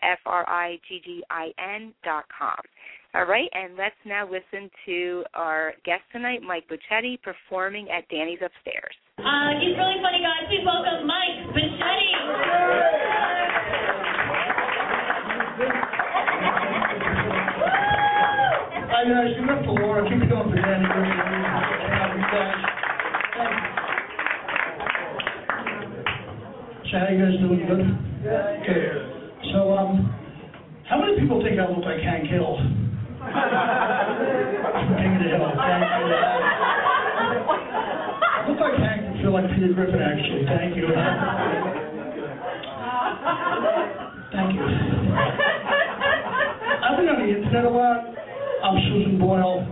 [0.02, 2.60] F R I G G I N.com.
[3.14, 8.40] All right, and let's now listen to our guest tonight, Mike Bocchetti, performing at Danny's
[8.44, 8.96] Upstairs.
[9.18, 10.48] Uh, he's really funny, guys.
[10.48, 12.64] Please welcome Mike Bocchetti.
[18.90, 20.08] Hi guys, give it up for Laura.
[20.08, 21.43] Keep it going for Danny.
[26.94, 27.66] How you guys doing?
[27.66, 27.83] Good?
[28.66, 28.87] Good.
[29.52, 30.14] So um,
[30.88, 32.57] how many people think I look like Hank Hill?
[34.94, 35.50] King of the Hill.
[35.59, 36.14] Thank you.
[38.22, 39.20] I look like Hank.
[39.22, 40.46] Feel like Peter Griffin actually.
[40.46, 40.87] Thank you.
[44.33, 44.62] Thank you.
[46.85, 48.14] I've been on the internet a lot.
[48.62, 49.66] I'm Susan Boyle.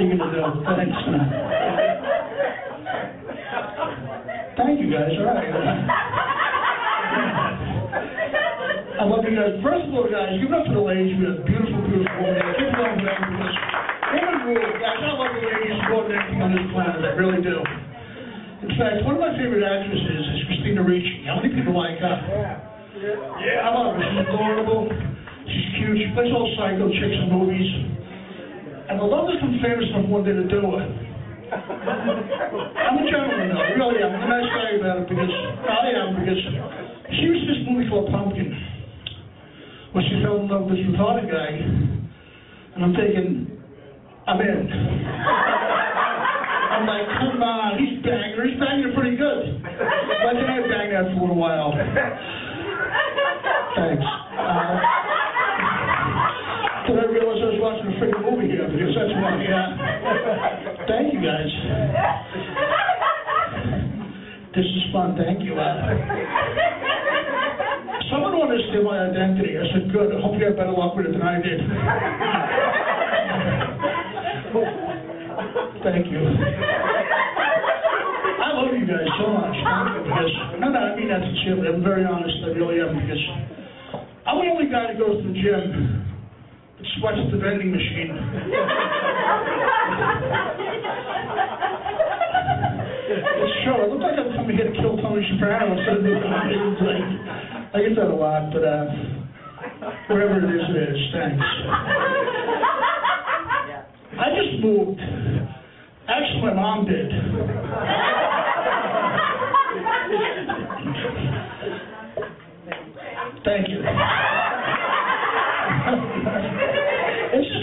[0.00, 0.64] You going?
[0.64, 1.28] Thanks, man.
[4.56, 5.12] Thank you, guys.
[5.20, 5.50] All right.
[9.00, 9.56] I love you guys.
[9.64, 11.16] First of all, guys, give it up for the ladies.
[11.16, 12.44] We have beautiful, beautiful women.
[12.56, 14.72] Keep it up for them women rule.
[14.80, 17.00] Guys, I love the ladies more than anything on this planet.
[17.04, 17.62] I really do.
[18.60, 21.24] In fact, one of my favorite actresses is Christina Ricci.
[21.24, 22.16] How many people like her?
[22.28, 22.60] Yeah.
[23.40, 24.02] Yeah, I love her.
[24.04, 24.92] She's adorable.
[25.48, 25.96] She's cute.
[25.96, 27.99] She plays all psycho chicks in movies.
[28.90, 30.90] And the love become famous enough one to do it.
[31.54, 33.54] I'm a gentleman.
[33.54, 34.18] I really am.
[34.18, 36.38] I'm a nice guy about it because I am because
[37.14, 38.50] she was this movie called Pumpkin,
[39.92, 41.54] where she fell in love with this retarded guy,
[42.74, 43.62] and I'm thinking,
[44.26, 44.58] I'm in.
[46.70, 48.42] I'm like, come on, he's banging.
[48.42, 49.62] He's banging pretty good.
[49.62, 51.74] Why didn't I bang that for a while?
[53.74, 54.02] Thanks.
[54.02, 54.80] Uh,
[56.90, 58.39] then I realized I was watching a freaking movie
[58.90, 60.86] because that's why, yeah.
[60.90, 61.46] Thank you guys.
[64.54, 65.54] This is fun, thank you.
[68.10, 69.54] Someone wanted to steal my identity.
[69.54, 71.60] I said, good, I hope you have better luck with it than I did.
[75.86, 76.18] Thank you.
[78.42, 79.54] I love you guys so much.
[79.54, 81.68] Thank you because no, no, I mean that sincerely.
[81.70, 82.34] I'm very honest.
[82.42, 83.22] I really am because
[84.26, 86.09] I'm the only guy that goes to the gym
[86.98, 88.10] sweats the vending machine.
[93.10, 93.74] it's true.
[93.74, 97.02] I look like I'm coming here to kill Tony Soprano instead of it's like
[97.72, 98.84] I get that a lot, but uh,
[100.08, 100.98] wherever it is, it is.
[101.12, 101.44] Thanks.
[104.18, 105.00] I just moved.
[106.08, 107.10] Actually, my mom did.
[113.44, 113.80] Thank you.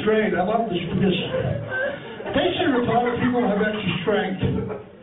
[0.08, 0.32] This great.
[0.34, 1.20] I love this because
[2.32, 4.40] they say retarded people have extra strength.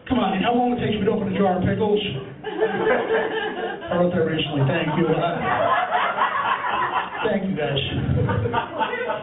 [0.08, 2.00] Come on, how long it takes me to open a jar of pickles?
[2.44, 4.64] I wrote that recently.
[4.68, 5.08] Thank you.
[5.08, 5.36] Uh,
[7.24, 7.80] thank you, guys.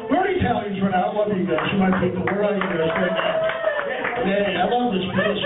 [0.10, 1.14] Where the Italians right now?
[1.14, 1.66] I love you guys.
[1.70, 2.26] You're my people.
[2.30, 4.26] Where are you guys right now?
[4.26, 5.42] Yeah, I love this because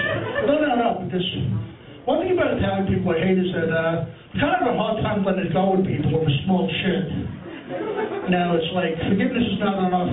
[0.47, 0.89] no, no, no.
[1.07, 1.27] Because
[2.07, 4.07] one thing about Italian people I hate is that uh,
[4.39, 7.34] kind of a hard time letting it go with people over small shit.
[8.29, 10.09] Now it's like forgiveness is not enough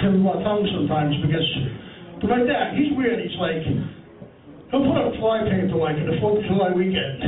[0.00, 1.48] to our tongue sometimes because,
[2.24, 3.20] but like that, he's weird.
[3.20, 3.60] He's like
[4.72, 7.20] he'll put up fly paper like in the Fourth of July weekend,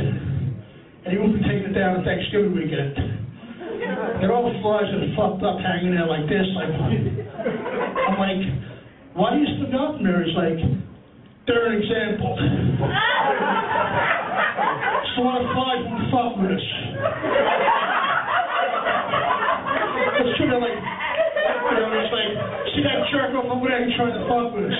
[1.05, 2.97] and he won't be taking it down on Thanksgiving weekend.
[4.25, 6.45] And all flies that are fucked up hanging there like this.
[6.53, 8.41] Like I'm like,
[9.13, 10.25] why do you stick up there?
[10.25, 10.59] He's like,
[11.45, 12.33] They're an example.
[15.13, 17.77] So I five would fuck with us.
[20.39, 22.31] They're like, you know, it's like,
[22.75, 24.79] see that jerk over there, he's trying to fuck with us.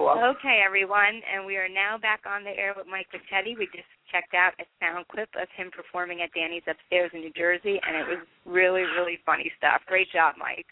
[0.00, 3.58] Okay, everyone, and we are now back on the air with Mike Bocchetti.
[3.58, 7.32] We just checked out a sound clip of him performing at Danny's upstairs in New
[7.34, 9.82] Jersey, and it was really, really funny stuff.
[9.86, 10.66] Great job, Mike.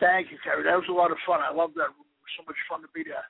[0.00, 0.64] Thank you, Kerri.
[0.64, 1.40] That was a lot of fun.
[1.44, 1.92] I love that.
[1.94, 2.08] Room.
[2.08, 3.22] It was so much fun to be there.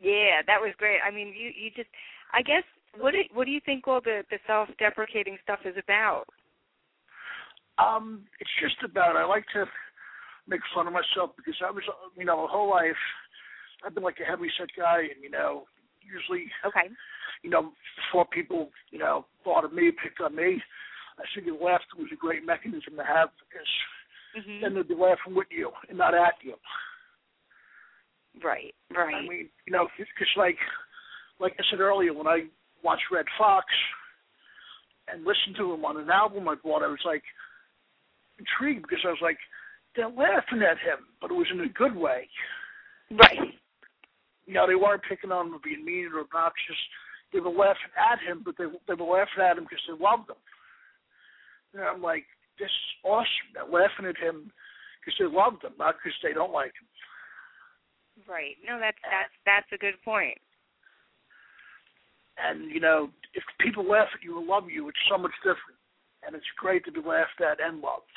[0.00, 0.98] Yeah, that was great.
[1.06, 1.88] I mean, you you just,
[2.32, 2.62] I guess,
[2.98, 6.24] what do what do you think all the the self-deprecating stuff is about?
[7.78, 9.64] Um, it's just about I like to
[10.46, 11.82] make fun of myself because I was,
[12.16, 12.96] you know, my whole life
[13.84, 15.64] I've been like a heavy set guy, and you know,
[16.02, 16.88] usually, Okay.
[17.42, 20.62] you know, before people, you know, thought of me, picked on me,
[21.18, 23.68] I figured laughter was a great mechanism to have because
[24.34, 26.54] hmm then they'd be laughing with you and not at you.
[28.42, 28.74] Right.
[28.94, 29.14] Right.
[29.14, 30.56] I mean, you know, because like,
[31.40, 32.46] like I said earlier, when I
[32.82, 33.66] watched Redd Foxx
[35.08, 37.22] and listened to him on an album I bought, I was like
[38.38, 39.38] intrigued because I was like,
[39.96, 42.28] they're laughing at him, but it was in a good way.
[43.10, 43.54] right.
[44.46, 46.78] You know, they weren't picking on him or being mean or obnoxious.
[47.32, 50.30] They were laughing at him, but they they were laughing at him because they loved
[50.30, 50.40] him.
[51.74, 52.24] And I'm like,
[52.58, 53.52] this is awesome.
[53.52, 54.48] They're laughing at him
[54.98, 56.88] because they loved him, not because they don't like him.
[58.26, 58.56] Right.
[58.66, 60.38] No, that's that's that's a good point.
[62.38, 65.78] And you know, if people laugh at you or love you, it's so much different.
[66.26, 68.10] And it's great to be laughed at and loved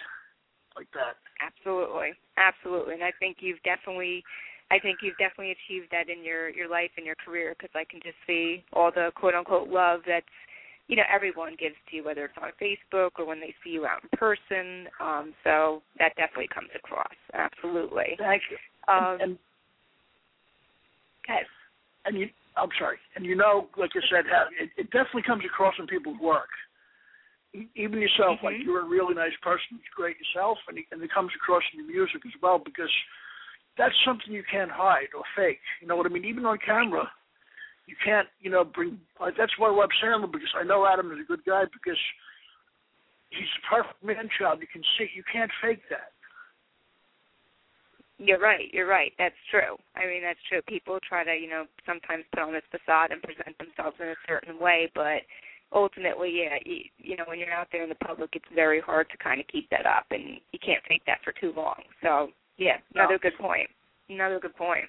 [0.75, 1.19] like that.
[1.41, 4.23] Absolutely, absolutely, and I think you've definitely,
[4.71, 7.83] I think you've definitely achieved that in your your life and your career because I
[7.83, 10.25] can just see all the quote unquote love that's,
[10.87, 13.85] you know, everyone gives to you, whether it's on Facebook or when they see you
[13.85, 14.87] out in person.
[14.99, 17.15] Um, so that definitely comes across.
[17.33, 18.15] Absolutely.
[18.17, 18.57] Thank you.
[18.93, 19.37] Um, and
[21.25, 21.43] okay.
[22.05, 22.97] and you, I'm sorry.
[23.15, 26.49] And you know, like I said, how, it, it definitely comes across in people's work.
[27.75, 28.63] Even yourself, like Mhm.
[28.65, 31.79] you're a really nice person, you're great yourself, and it, and it comes across in
[31.79, 32.91] your music as well because
[33.77, 35.59] that's something you can't hide or fake.
[35.81, 36.25] You know what I mean?
[36.25, 37.11] Even on camera,
[37.87, 38.99] you can't, you know, bring.
[39.19, 41.99] Like, that's why I love Sandler because I know Adam is a good guy because
[43.31, 44.61] he's a perfect man child.
[44.61, 46.11] You can see, you can't fake that.
[48.23, 48.69] You're right.
[48.71, 49.11] You're right.
[49.17, 49.77] That's true.
[49.95, 50.61] I mean, that's true.
[50.67, 54.15] People try to, you know, sometimes put on this facade and present themselves in a
[54.27, 55.25] certain way, but
[55.73, 59.09] ultimately, yeah, you, you know, when you're out there in the public, it's very hard
[59.09, 61.81] to kind of keep that up, and you can't fake that for too long.
[62.03, 63.19] So, yeah, another No.
[63.19, 63.69] good point.
[64.07, 64.85] Another good point.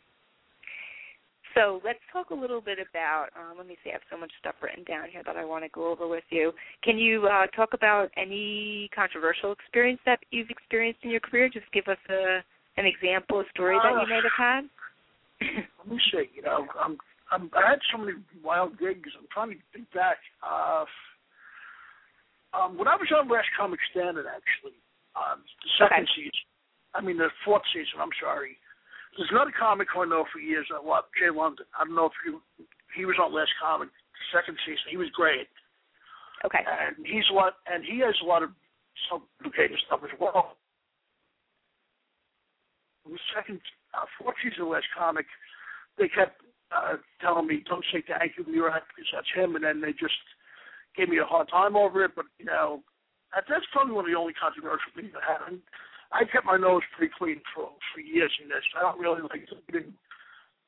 [1.54, 3.28] So let's talk a little bit about.
[3.36, 3.90] Um, let me see.
[3.90, 6.24] I have so much stuff written down here that I want to go over with
[6.30, 6.52] you.
[6.82, 11.48] Can you uh, talk about any controversial experience that you've experienced in your career?
[11.48, 12.42] Just give us a
[12.76, 14.64] an example, a story that you might have had.
[15.78, 16.30] let me see.
[16.34, 16.96] You know, I'm,
[17.30, 19.10] I'm, I had so many wild gigs.
[19.18, 20.18] I'm trying to think back.
[20.42, 20.84] Uh,
[22.54, 24.76] um, when I was on Last Comic Standing, actually,
[25.16, 26.12] um, the second Okay.
[26.16, 26.46] season.
[26.94, 28.00] I mean, the fourth season.
[28.00, 28.56] I'm sorry.
[29.16, 30.68] There's another comic who I know for years.
[30.72, 31.64] I love Jay London.
[31.76, 32.40] I don't know if you.
[32.96, 33.88] He was on Last Comic
[34.32, 34.84] second season.
[34.88, 35.48] He was great,
[36.44, 36.60] okay.
[36.64, 37.56] and he's a lot.
[37.66, 38.50] And he has a lot of
[39.08, 40.56] self-educated stuff as well.
[43.04, 43.60] The second,
[43.94, 45.26] uh, fourth season of Last Comic,
[45.98, 46.40] they kept
[46.70, 50.16] uh, telling me, "Don't say thank you act because that's him," and then they just
[50.96, 52.14] gave me a hard time over it.
[52.14, 52.82] But you know,
[53.34, 55.42] that's probably one of the only controversial things had.
[55.48, 55.60] And
[56.12, 58.64] I kept my nose pretty clean for for years in this.
[58.76, 59.92] I don't really like getting,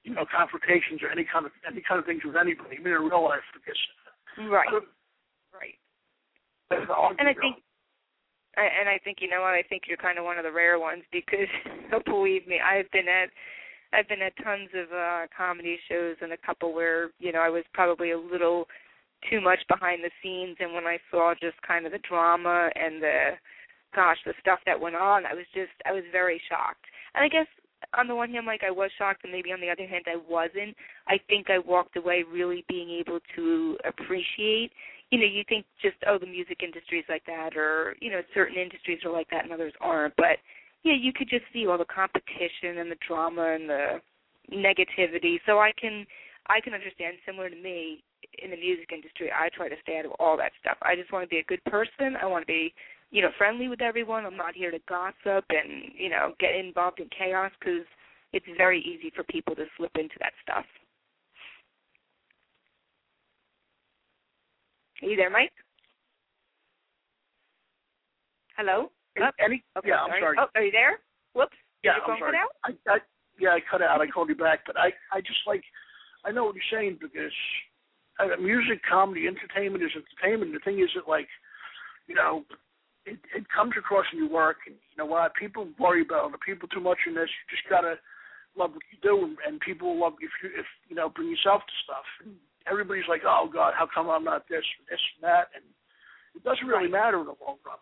[0.03, 3.03] you know, confrontations or any kind of any kind of things with anybody, even in
[3.05, 3.78] real life, because
[4.37, 4.68] Right.
[4.68, 4.80] I
[5.55, 5.78] Right.
[6.70, 7.62] there's an argument And I think,
[8.57, 10.79] and I think you know what I think you're kind of one of the rare
[10.79, 11.49] ones because
[12.07, 13.31] believe me, I've been at
[13.93, 17.49] I've been at tons of uh comedy shows and a couple where you know I
[17.49, 18.67] was probably a little
[19.31, 23.03] too much behind the scenes, and when I saw just kind of the drama and
[23.03, 23.31] the
[23.95, 26.85] gosh the stuff that went on, I was just I was very shocked.
[27.15, 27.47] And I guess
[27.97, 30.17] on the one hand, like I was shocked, and maybe on the other hand, I
[30.29, 30.77] wasn't.
[31.09, 34.73] I think I walked away really being able to appreciate
[35.15, 38.21] you know, you think just oh the music industry is like that or, you know,
[38.35, 40.17] certain industries are like that and others aren't.
[40.17, 40.43] But
[40.83, 43.87] yeah, you could just see all the competition and the drama and the
[44.51, 45.39] negativity.
[45.47, 46.05] So I can
[46.49, 48.03] I can understand similar to me
[48.43, 50.79] in the music industry, I try to stay out of all that stuff.
[50.83, 52.19] I just want to be a good person.
[52.21, 52.75] I want to be,
[53.12, 54.27] you know, friendly with everyone.
[54.27, 57.87] I'm not here to gossip and, you know, get involved in chaos cuz
[58.33, 60.67] it's very easy for people to slip into that stuff.
[65.03, 65.53] Are you there, Mike?
[68.57, 68.90] Hello.
[69.16, 70.36] Any, Oh, any Okay, yeah, I'm sorry.
[70.40, 70.99] Oh, are you there?
[71.34, 71.57] Whoops.
[71.82, 72.36] yeah, I'm sorry.
[72.64, 72.99] I, I
[73.38, 74.01] yeah, I cut out.
[74.01, 75.62] I called you back, but I I just like
[76.24, 77.34] I know what you're saying because
[78.18, 80.53] uh, music, comedy, entertainment is entertainment.
[80.53, 81.28] The thing is that like
[82.07, 82.45] you know
[83.07, 86.38] it it comes across in your work, and you know what people worry about other
[86.45, 87.28] people too much in this.
[87.30, 87.99] You just gotta
[88.57, 91.09] love what you do, and, and people will love you if you if you know
[91.09, 92.07] bring yourself to stuff.
[92.24, 92.34] And
[92.71, 95.65] everybody's like, oh God, how come I'm not this, this, and that, and
[96.35, 97.79] it doesn't really matter in the long run.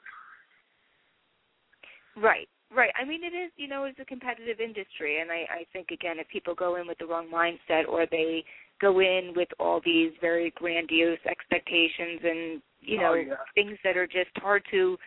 [2.22, 2.90] Right, right.
[3.00, 6.18] I mean, it is, you know, it's a competitive industry, and I, I think again,
[6.18, 8.44] if people go in with the wrong mindset or they
[8.80, 13.34] go in with all these very grandiose expectations and you oh, know Oh, yeah.
[13.54, 14.98] things that are just hard to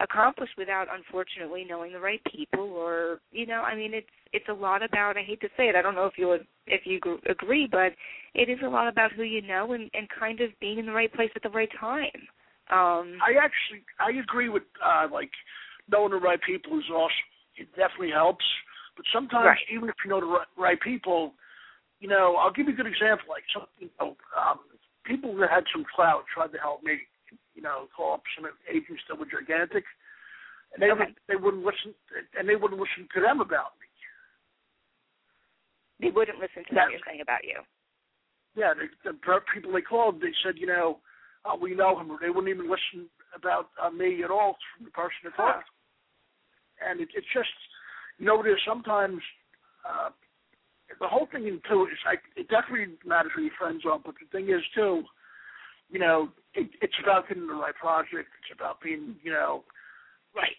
[0.00, 4.52] accomplish without, unfortunately, knowing the right people, or you know, I mean, it's it's a
[4.52, 5.16] lot about.
[5.16, 5.76] I hate to say it.
[5.76, 7.92] I don't know if you would if you agree, but
[8.34, 10.92] it is a lot about who you know and and kind of being in the
[10.92, 12.28] right place at the right time.
[12.70, 15.30] Um, I actually I agree with uh like
[15.90, 17.30] knowing the right people is awesome.
[17.56, 18.44] It definitely helps.
[18.96, 19.58] But sometimes Right.
[19.72, 21.32] even if you know the right, right people,
[22.00, 23.26] you know, I'll give you a good example.
[23.28, 24.60] Like some you know, um
[25.04, 27.00] people that had some clout tried to help me,
[27.60, 28.24] you know, call up
[28.64, 29.84] agents that were gigantic
[30.72, 31.12] and they Okay.
[31.12, 31.92] would they wouldn't listen
[32.38, 33.86] and they wouldn't listen to them about me.
[36.00, 37.60] they wouldn't listen to what you're saying about you.
[38.56, 40.98] Yeah, the, the people they called, they said, you know,
[41.44, 42.16] uh, we know him.
[42.20, 45.52] They wouldn't even listen about uh, me at all from the person that Huh.
[45.52, 45.64] called.
[46.80, 47.52] And it, it's just,
[48.18, 49.20] you know, there's sometimes
[49.84, 50.10] uh,
[50.98, 54.14] the whole thing in too is like it definitely matters who your friends are, but
[54.18, 55.04] the thing is too,
[55.90, 58.30] you know, it, it's about getting the right project.
[58.42, 59.64] It's about being, you know,
[60.34, 60.56] Right.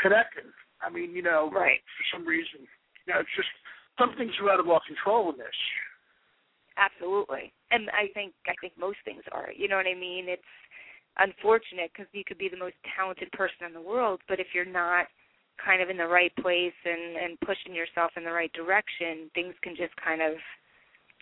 [0.00, 0.46] connected.
[0.80, 1.82] I mean, you know, Right.
[1.96, 2.66] for some reason,
[3.06, 3.48] you know, it's just
[3.98, 5.56] some things are out of our control in this.
[6.76, 7.52] Absolutely.
[7.70, 9.52] And I think I think most things are.
[9.52, 10.28] You know what I mean?
[10.28, 10.42] It's
[11.18, 14.64] unfortunate because you could be the most talented person in the world, but if you're
[14.64, 15.06] not
[15.62, 19.54] kind of in the right place and and pushing yourself in the right direction, things
[19.62, 20.34] can just kind of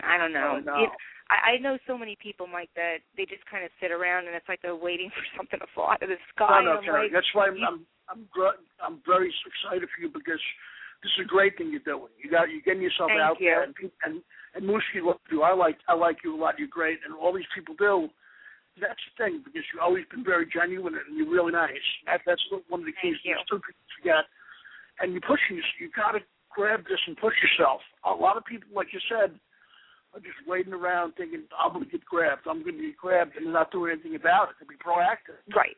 [0.04, 0.58] I don't know.
[0.58, 0.86] Oh, no.
[1.30, 4.34] I, I know so many people, Mike, that they just kind of sit around and
[4.34, 6.48] it's like they're waiting for something to fall out of the sky.
[6.48, 7.02] I know, and I'm Kerri.
[7.08, 10.40] like, That's why I'm you- I'm I'm, gr- I'm very excited for you because
[11.04, 12.08] this is a great thing you're doing.
[12.16, 13.52] You got you're getting yourself out you.
[13.52, 13.74] there, and
[14.04, 14.22] and
[14.56, 15.42] and Mooski loves you.
[15.44, 16.56] I like I like you a lot.
[16.58, 18.08] You're great, and all these people do.
[18.80, 21.84] That's the thing because you've always been very genuine and you're really nice.
[22.06, 22.40] That that's
[22.72, 23.20] one of the keys.
[23.24, 23.36] You.
[23.44, 23.60] People
[24.00, 24.24] forget,
[25.04, 25.60] and you're pushing.
[25.78, 27.82] You got to grab this and push yourself.
[28.08, 29.36] A lot of people, like you said,
[30.18, 32.46] just waiting around thinking I'm going to get grabbed.
[32.46, 34.58] I'm going to get grabbed, and not doing anything about it.
[34.60, 35.38] To be proactive.
[35.54, 35.76] Right.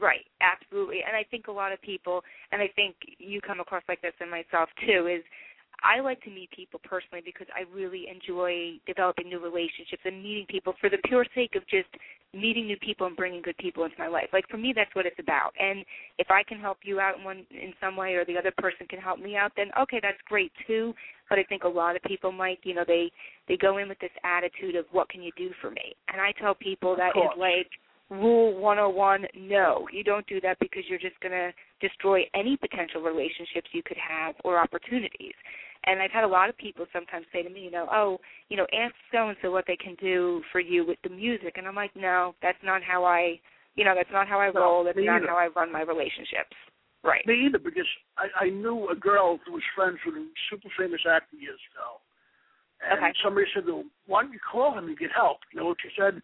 [0.00, 0.26] Right.
[0.40, 1.00] Absolutely.
[1.06, 4.14] And I think a lot of people, and I think you come across like this
[4.20, 5.22] in myself too, is
[5.82, 10.46] I like to meet people personally because I really enjoy developing new relationships and meeting
[10.48, 11.88] people for the pure sake of just
[12.34, 14.28] meeting new people and bringing good people into my life.
[14.32, 15.52] Like for me, that's what it's about.
[15.58, 15.84] And
[16.18, 18.86] if I can help you out in one in some way, or the other person
[18.88, 20.94] can help me out, then okay, that's great too.
[21.30, 23.10] But I think a lot of people, Mike, you know, they
[23.48, 26.32] they go in with this attitude of what can you do for me, and I
[26.40, 27.68] tell people that is like
[28.10, 29.88] Rule 101 no.
[29.92, 33.96] You don't do that because you're just going to destroy any potential relationships you could
[33.96, 35.34] have or opportunities.
[35.86, 38.18] And I've had a lot of people sometimes say to me, you know, oh,
[38.48, 41.54] you know, ask so and so what they can do for you with the music.
[41.56, 43.40] And I'm like, no, that's not how I,
[43.74, 44.84] you know, that's not how I No, roll.
[44.84, 45.28] That's not either.
[45.28, 46.56] how I run my relationships.
[47.02, 47.26] Right.
[47.26, 51.00] Me either, because I, I knew a girl who was friends with a super famous
[51.04, 52.00] actor years ago.
[52.80, 53.12] And Okay.
[53.22, 55.38] somebody said to her, why don't you call him and get help?
[55.52, 56.20] You know what she said?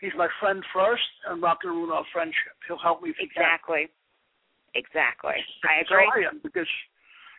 [0.00, 2.56] He's my friend first, and I'm not going to ruin our friendship.
[2.66, 3.44] He'll help me if he can.
[3.44, 3.88] Exactly.
[4.74, 5.40] Exactly.
[5.64, 6.24] I So agree.
[6.24, 6.68] I am, because,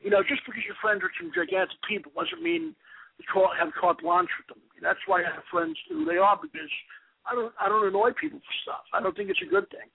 [0.03, 2.75] you know, just because you're friends with some gigantic people doesn't mean
[3.17, 4.61] you call, have carte blanche with them.
[4.81, 6.69] That's why I have friends who they are, because
[7.25, 8.85] I don't, I don't annoy people for stuff.
[8.93, 9.89] I don't think it's a good thing.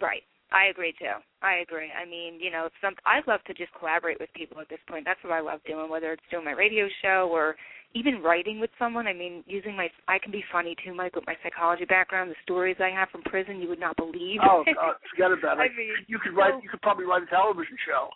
[0.00, 0.22] Right.
[0.52, 1.16] I agree too.
[1.40, 1.88] I agree.
[1.90, 5.04] I mean, you know, some I love to just collaborate with people at this point.
[5.04, 7.56] That's what I love doing, whether it's doing my radio show or
[7.94, 9.06] even writing with someone.
[9.06, 12.36] I mean, using my I can be funny too, Mike, with my psychology background, the
[12.42, 14.40] stories I have from prison you would not believe.
[14.44, 15.76] Oh, God, forget about I it.
[15.76, 18.10] mean, you could write, you could probably write a television show.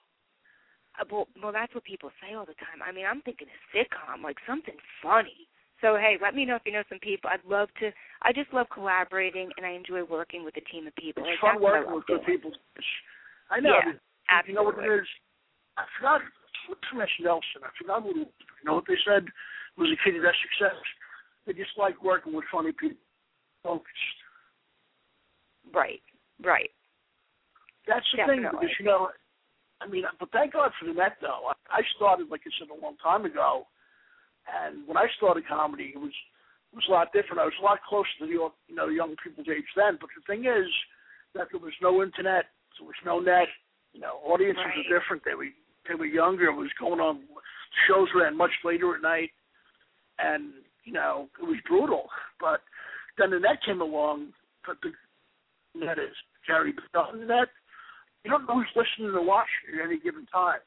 [1.00, 2.80] Uh, well, well, that's what people say all the time.
[2.86, 5.48] I mean, I'm thinking a sitcom, like something funny.
[5.80, 7.28] So hey, let me know if you know some people.
[7.28, 7.92] I'd love to.
[8.22, 11.22] I just love collaborating, and I enjoy working with a team of people.
[11.26, 12.52] It's Like, fun what working with good people.
[13.50, 13.76] I know.
[13.76, 13.92] Yeah,
[14.48, 15.04] You know what it absolutely.
[15.04, 15.08] is?
[15.76, 16.20] I forgot.
[16.68, 17.60] What's Smash Nelson?
[17.62, 18.16] I forgot what.
[18.16, 19.28] You know what they said
[19.76, 20.80] was a key to their success.
[21.46, 22.96] They just like working with funny people.
[23.62, 24.18] Focused.
[25.74, 26.00] Right,
[26.42, 26.70] right.
[27.86, 28.66] That's the thing Definitely.
[28.66, 29.08] because you know,
[29.80, 31.52] I mean, but thank God for the net though.
[31.70, 33.66] I, started like I said a long time ago,
[34.48, 36.12] and when I started comedy, it was
[36.72, 37.40] it was a lot different.
[37.40, 39.98] I was a lot closer to the you know young people's age then.
[40.00, 40.66] But the thing is,
[41.34, 42.46] that there was no internet,
[42.78, 43.48] there was no net.
[43.92, 44.76] You know, audiences Right.
[44.76, 45.22] were different.
[45.24, 45.48] They were
[45.88, 46.46] they were younger.
[46.46, 47.20] It was going on.
[47.86, 49.30] Shows ran much later at night,
[50.18, 50.52] and
[50.84, 52.08] you know it was brutal.
[52.40, 52.60] But
[53.18, 54.32] then the net came along.
[54.66, 54.92] But the
[55.78, 56.14] net is
[56.46, 57.48] Gary Bell the net.
[58.26, 60.58] You don't know who's listening or watching at any given time.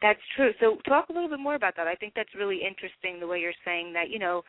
[0.00, 0.52] That's true.
[0.60, 1.88] So talk a little bit more about that.
[1.88, 4.42] I think that's really interesting the way you're saying that, you know,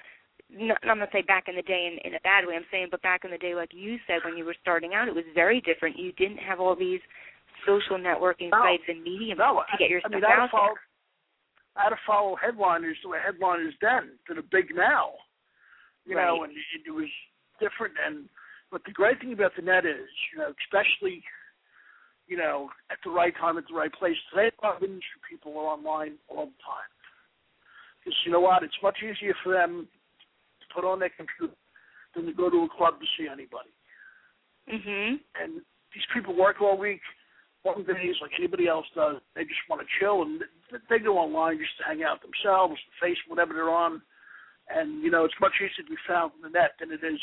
[0.51, 2.53] no, I'm not saying back in the day in, in a bad way.
[2.53, 5.07] I'm saying, but back in the day, like you said, when you were starting out,
[5.07, 5.97] it was very different.
[5.97, 6.99] You didn't have all these
[7.65, 8.61] social networking No.
[8.61, 10.73] sites and mediums No, to get your I stuff mean, I had out to follow,
[10.77, 10.85] there.
[11.77, 15.13] I had to follow headliners the way headliners then to the big now.
[16.05, 16.49] You know, Right.
[16.49, 17.09] and it, it was
[17.59, 17.95] different.
[18.05, 18.29] And
[18.69, 21.23] but the great thing about the net is, you know, especially,
[22.27, 24.15] you know, at the right time at the right place.
[24.29, 26.89] Today, a lot of industry people are online all the time.
[27.99, 29.87] Because you know what, it's much easier for them
[30.61, 31.53] to put on their computer
[32.15, 33.69] than to go to a club to see anybody.
[34.67, 35.19] Mhm.
[35.35, 37.01] And these people work all week,
[37.63, 39.21] long days like anybody else does.
[39.33, 40.43] They just want to chill and
[40.89, 44.01] they go online just to hang out themselves, Facebook, whatever they're on.
[44.69, 47.21] And you know, it's much easier to be found on the net than it is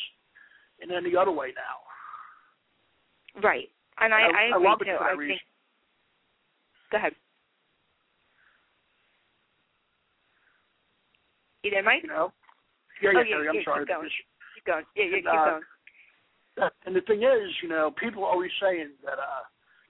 [0.81, 3.41] in any other way now.
[3.41, 3.71] Right.
[4.01, 4.97] And I, I- I I agree too.
[5.01, 5.41] I think.
[6.91, 7.13] Go ahead.
[11.63, 12.03] You there, Mike?
[12.03, 12.33] You know?
[13.01, 13.85] Yeah, Oh, yeah, yeah, I'm yeah, sorry.
[13.87, 14.09] keep going.
[14.55, 14.85] Keep going.
[14.97, 16.71] Yeah, yeah, keep uh, going.
[16.87, 19.43] And the thing is, you know, people are always saying that, uh,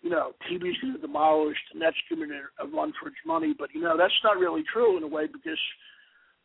[0.02, 3.54] you know, TV's going to demolish, the net's giving it a run for its money,
[3.56, 5.58] but you know that's not really true in a way because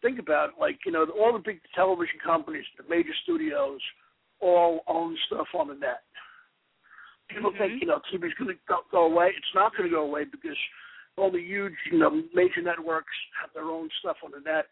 [0.01, 3.80] think about it, like you know all the big television companies, the major studios,
[4.41, 6.01] all own stuff on the net.
[7.30, 7.58] People Mhm.
[7.58, 9.34] think you know TV's going to go, go away.
[9.36, 10.58] It's not going to go away because
[11.18, 14.68] all the huge, you know, major networks have their own stuff on the net.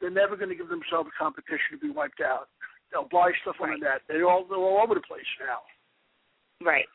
[0.00, 2.48] They're never going to give themselves a competition to be wiped out.
[2.92, 4.02] They'll buy stuff on the net.
[4.08, 5.60] They're all they're all over the place now.
[6.64, 6.86] Right,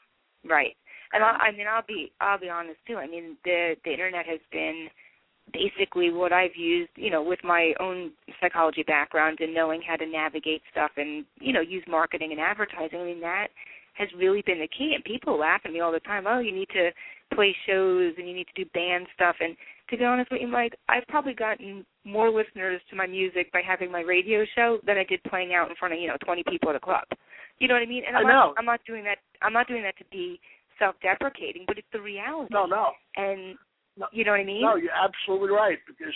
[0.43, 0.76] right.
[1.14, 2.97] And I, I mean, I'll be I'll be honest too.
[2.97, 4.89] I mean, the the internet has been
[5.51, 10.05] basically what I've used, you know, with my own psychology background and knowing how to
[10.05, 12.99] navigate stuff and you know use marketing and advertising.
[12.99, 13.47] I mean, that
[13.93, 14.93] has really been the key.
[14.95, 16.25] And people laugh at me all the time.
[16.27, 16.89] Oh, you need to
[17.33, 19.35] play shows and you need to do band stuff.
[19.39, 19.55] And
[19.89, 23.61] to be honest with you, Mike, I've probably gotten more listeners to my music by
[23.65, 26.43] having my radio show than I did playing out in front of you know 20
[26.49, 27.05] people at a club.
[27.59, 28.03] You know what I mean?
[28.07, 28.55] And I'm I not.
[28.57, 30.39] I'm not doing that I'm not doing that to be
[30.79, 32.53] self-deprecating, but it's the reality.
[32.53, 32.91] No, no.
[33.15, 33.55] And
[33.97, 34.07] No.
[34.11, 34.61] you know what I mean?
[34.61, 36.13] No, you're absolutely right because,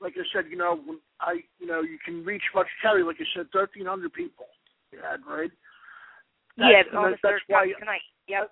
[0.00, 0.80] like I said, you know,
[1.20, 4.46] I, you know, you can reach much carry, like you said, thirteen hundred people.
[4.90, 5.50] You had right.
[6.56, 8.02] Yeah, That's- on the that's third why tonight.
[8.28, 8.50] Yep.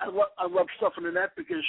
[0.00, 1.64] I love I love stuff on the net because,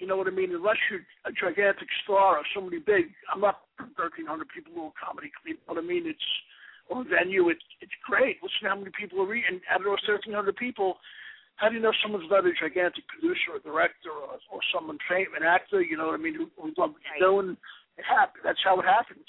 [0.00, 0.50] you know what I mean.
[0.54, 3.60] Unless you're a gigantic star or somebody big, I'm not
[3.96, 5.30] thirteen hundred people to a comedy.
[5.30, 6.06] club, You know what I mean?
[6.06, 6.28] It's
[6.88, 7.48] or a venue.
[7.50, 8.42] It's it's great.
[8.42, 9.60] Listen to how many people are reading.
[9.70, 10.98] Out of those thirteen hundred people,
[11.56, 15.30] how do you know someone's not a gigantic producer or director or, or someone famous,
[15.38, 15.80] an actor?
[15.80, 16.34] You know what I mean?
[16.34, 17.20] Who, who loves what Right.
[17.22, 17.56] doing.
[17.98, 18.42] It happens.
[18.42, 19.26] That's how it happens.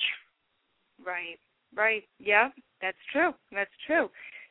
[1.03, 1.37] Right.
[1.75, 2.03] Right.
[2.17, 2.49] Yeah,
[2.81, 3.33] that's true.
[3.51, 4.09] That's true.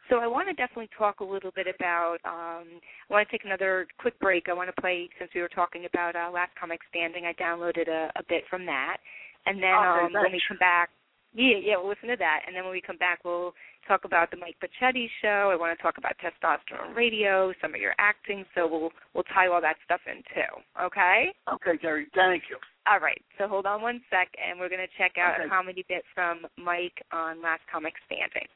[0.08, 2.18] So I want to definitely talk a little bit about.
[2.24, 4.48] Um, I want to take another quick break.
[4.48, 7.24] I want to play since we were talking about uh, Last Comic Standing.
[7.26, 8.98] I downloaded a, a bit from that,
[9.46, 10.90] and then Okay, um, when we come back,
[11.34, 13.52] yeah, yeah, we'll listen to that, and then when we come back, we'll
[13.86, 15.50] talk about the Mike Bocchetti show.
[15.52, 18.44] I want to talk about testosterone radio, some of your acting.
[18.54, 20.84] So we'll we'll tie all that stuff in too.
[20.84, 21.32] Okay.
[21.52, 22.06] Okay, Kerri.
[22.14, 22.56] Thank you.
[22.90, 23.20] All right.
[23.36, 25.44] So hold on one sec, and we're going to check out Okay.
[25.44, 28.48] a comedy bit from Mike on Last Comic Standing.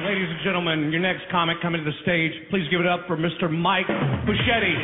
[0.00, 2.32] Ladies and gentlemen, your next comic coming to the stage.
[2.48, 3.50] Please give it up for Mr.
[3.50, 4.74] Mike Bocchetti.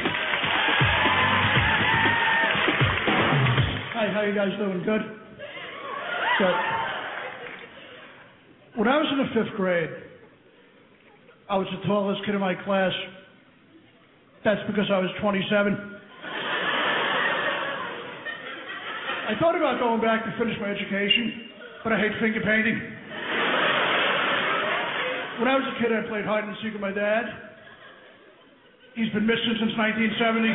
[3.97, 4.83] Hi, how you guys doing?
[4.85, 5.01] Good?
[6.39, 6.55] Good.
[8.77, 9.89] When I was in the fifth grade,
[11.49, 12.93] I was the tallest kid in my class.
[14.45, 15.97] That's because I was 27.
[19.29, 21.49] I thought about going back to finish my education,
[21.83, 22.96] but I hate finger painting.
[25.39, 27.29] When I was a kid, I played hide and seek with my dad.
[28.97, 30.49] He's been missing since 1970.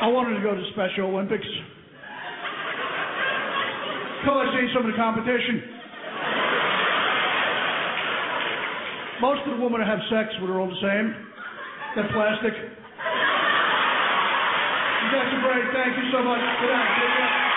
[0.00, 1.44] I wanted to go to Special Olympics.
[4.24, 5.60] Till I seen some of the competition.
[9.20, 11.12] Most of the women I have sex with are all the same.
[11.92, 12.56] They're plastic.
[12.56, 12.72] You
[15.12, 15.68] guys great.
[15.76, 16.40] Thank you so much.
[16.40, 17.47] Good night.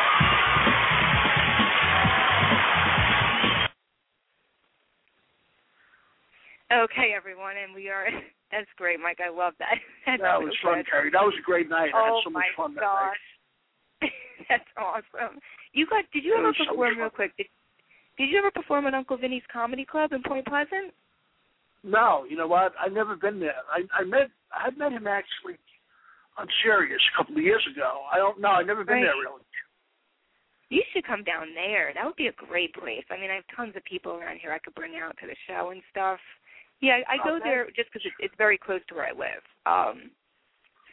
[6.72, 8.08] Okay, everyone, and we are.
[8.52, 9.20] That's great, Mike.
[9.24, 9.76] I love that.
[10.06, 10.88] That's That so was fun, good.
[10.88, 11.12] Kerri.
[11.12, 11.92] That was a great night.
[11.96, 13.16] I Oh had so much fun that night.
[14.02, 14.12] gosh.
[14.50, 15.40] That's awesome.
[15.74, 16.06] You got?
[16.14, 17.36] Did you It ever was so perform real quick?
[17.38, 17.48] Did,
[18.18, 20.92] did you ever perform at Uncle Vinny's Comedy Club in Point Pleasant?
[21.84, 22.74] No, you know what?
[22.80, 23.58] I've never been there.
[23.72, 25.58] I I met I met him actually
[26.38, 28.04] on Sirius a couple of years ago.
[28.12, 28.52] I don't know.
[28.52, 29.08] I've never been Right.
[29.08, 29.42] there really.
[30.70, 31.92] You should come down there.
[31.96, 33.04] That would be a great place.
[33.12, 35.36] I mean, I have tons of people around here I could bring out to the
[35.48, 36.20] show and stuff.
[36.82, 37.46] Yeah, I, go Okay.
[37.46, 39.44] there just because it's, it's very close to where I live.
[39.66, 40.10] Um,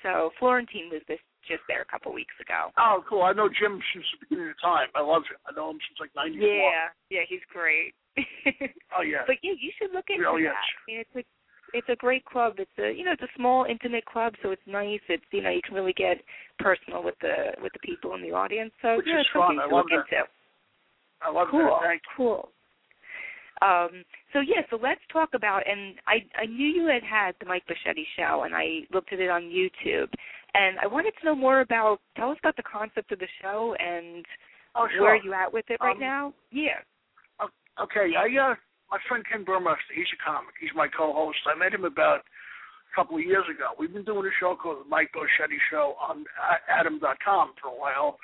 [0.02, 1.18] so Florentine was this
[1.48, 2.70] just there a couple weeks ago.
[2.76, 3.22] Oh, cool.
[3.22, 4.88] I know Jim since the beginning of time.
[4.94, 5.40] I love him.
[5.48, 6.44] I know him since like '94.
[6.44, 7.94] Yeah, yeah, he's great.
[8.98, 9.22] Oh yeah.
[9.26, 10.50] but yeah, you should look into Really that.
[10.50, 10.74] is.
[10.76, 11.24] I mean, it's a
[11.76, 12.54] it's a great club.
[12.58, 15.00] It's a you know it's a small intimate club, so it's nice.
[15.08, 16.18] It's you know you can really get
[16.58, 18.72] personal with the with the people in the audience.
[18.82, 19.64] So Which yeah, is it's something fun.
[19.64, 20.16] I to love look that.
[20.16, 20.28] into.
[21.22, 21.86] I love cool, that.
[21.86, 22.16] Thank you.
[22.16, 22.48] cool.
[23.62, 25.62] Um, so yeah, so let's talk about.
[25.68, 29.20] And I I knew you had had the Mike Bocchetti show, and I looked at
[29.20, 30.08] it on YouTube,
[30.54, 32.00] and I wanted to know more about.
[32.16, 34.24] Tell us about the concept of the show and
[34.74, 35.02] Oh, sure.
[35.02, 36.34] where are you at with it right Um, now?
[36.50, 36.80] Yeah.
[37.80, 38.54] Okay, I uh,
[38.90, 40.54] my friend Ken Burmester, he's a comic.
[40.60, 41.38] He's my co-host.
[41.46, 42.20] I met him about
[42.90, 43.70] a couple of years ago.
[43.78, 46.24] We've been doing a show called the Mike Bocchetti Show on
[46.68, 48.18] Atom.com for a while,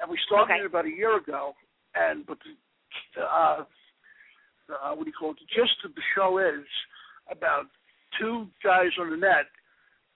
[0.00, 0.62] and we started Okay.
[0.62, 1.54] it about a year ago.
[1.94, 2.38] And but
[3.14, 3.64] the, uh,
[4.70, 5.38] uh, what do you call it?
[5.40, 6.64] The gist of the show is
[7.30, 7.66] about
[8.20, 9.48] two guys on the net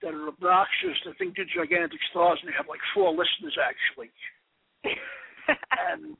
[0.01, 0.97] that are obnoxious.
[1.05, 4.11] That think they're gigantic stars, and they have like four listeners actually.
[5.75, 6.15] And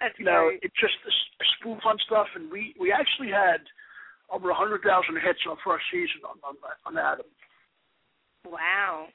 [0.00, 0.60] That's you know, great.
[0.60, 3.64] it's just a, a spoof on stuff, and we we actually had
[4.28, 6.54] over a hundred thousand hits on first season on on,
[6.84, 7.24] on Atom,
[8.44, 9.06] Wow.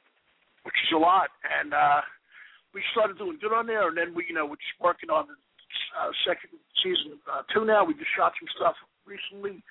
[0.63, 1.29] which is a lot.
[1.45, 2.01] And uh
[2.73, 5.27] we started doing good on there, and then we you know we're just working on
[5.99, 7.83] uh, second season uh, two now.
[7.83, 9.63] We just shot some stuff recently.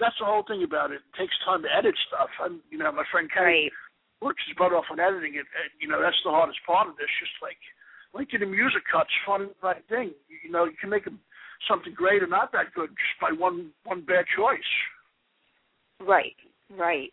[0.00, 1.00] That's the whole thing about it.
[1.00, 2.28] It takes time to edit stuff.
[2.42, 3.72] I'm, you know, my friend Kenny Great.
[4.20, 5.48] works his butt off on editing it.
[5.56, 7.08] And, you know, that's the hardest part of this.
[7.20, 7.56] Just like
[8.12, 10.12] like getting music cuts, fun right thing.
[10.28, 11.20] You know, you can make 'em
[11.68, 14.72] something great or not that good just by one one bad choice.
[16.00, 16.36] Right.
[16.68, 17.12] Right.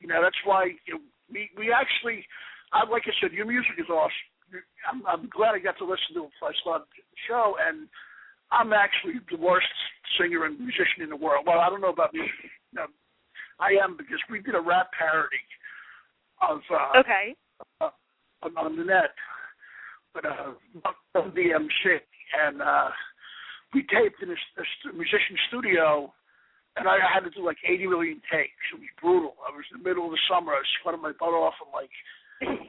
[0.00, 1.00] You know, that's why you know,
[1.30, 2.24] we we actually,
[2.72, 4.28] I like I said, your music is awesome.
[4.90, 7.88] I'm, I'm glad I got to listen to it before I started the show, and
[8.50, 9.68] I'm actually the worst
[10.18, 11.44] singer and musician in the world.
[11.46, 12.32] Well, I don't know about music.
[12.72, 12.86] No,
[13.60, 15.40] I am because we did a rap parody
[16.42, 17.34] of uh, Okay.
[17.80, 17.90] uh,
[18.42, 19.12] on, on the net,
[20.14, 20.52] but uh,
[21.18, 21.98] on the MC,
[22.44, 22.88] and uh,
[23.74, 26.12] we taped in a, a musician studio,
[26.76, 28.54] and I had to do like 80 million takes.
[28.72, 29.34] It was brutal.
[29.44, 30.52] I was in the middle of the summer.
[30.52, 31.54] I was sweating my butt off.
[31.60, 31.90] I'm like,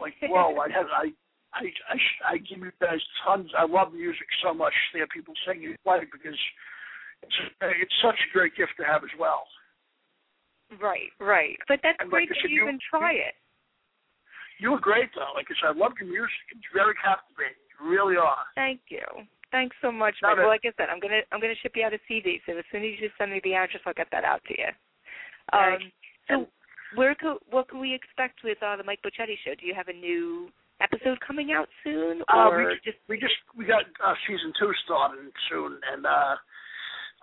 [0.01, 0.57] like, whoa!
[0.57, 1.13] I had I.
[1.53, 1.97] I, I,
[2.33, 3.49] I give you guys tons.
[3.57, 4.73] I love music so much.
[4.91, 6.37] to hear people sing and play because
[7.23, 9.43] it's it's such a great gift to have as well.
[10.81, 11.09] Right.
[11.19, 11.57] Right.
[11.67, 13.33] But that's And great I that said, you you- even try it.
[14.59, 15.31] You were great though.
[15.35, 16.35] Like I said, I love your music.
[16.51, 17.55] It's very captivating.
[17.79, 18.43] You really are.
[18.55, 19.05] Thank you.
[19.51, 20.37] Thanks so much, No, Mike.
[20.37, 22.41] Well, like I said, I'm gonna I'm gonna ship you out a CD.
[22.45, 24.69] So as soon as you send me the address, I'll get that out to you.
[25.53, 25.79] Um,
[26.27, 26.47] so
[26.95, 29.55] where co- what can we expect with uh, the Mike Bocchetti show?
[29.55, 33.35] Do you have a new episode coming out soon, Uh, or we just we just
[33.55, 36.35] we got uh, season two starting soon, and uh,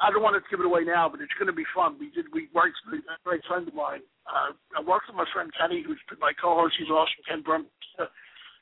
[0.00, 1.96] I don't want to give it away now, but it's going to be fun.
[1.98, 4.04] We did we worked with a great friend of mine.
[4.28, 6.74] Uh, I worked with my friend Kenny, who's been my co-host.
[6.78, 7.66] He's awesome, Ken Brum.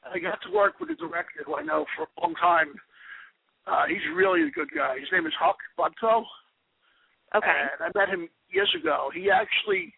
[0.05, 2.75] I got to work with a director who I know for a long time.
[3.67, 5.01] Uh, he's really a good guy.
[5.01, 6.25] His name is Huck Botko.
[7.35, 7.49] okay?
[7.73, 9.09] And I met him years ago.
[9.15, 9.95] He actually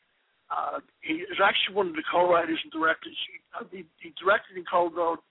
[0.51, 3.17] uh, he is actually one of the co-writers and directors.
[3.27, 5.23] He, uh, he, he directed and co-wrote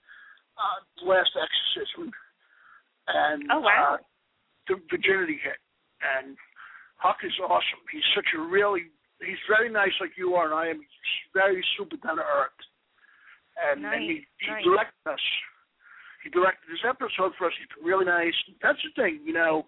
[0.60, 2.12] uh, The Last Exorcism
[3.08, 3.96] and Oh, wow.
[3.96, 4.04] uh,
[4.68, 5.60] The Virginity Hit.
[6.04, 6.36] And
[7.00, 7.84] Huck is awesome.
[7.92, 8.92] He's such a really
[9.24, 10.80] he's very nice like you are and I am.
[10.84, 12.60] He's very super down to earth.
[13.56, 14.64] And, and he, he nice.
[14.64, 15.26] directed us.
[16.24, 17.56] He directed this episode for us.
[17.56, 18.36] He's been really nice.
[18.60, 19.64] That's the thing, you know.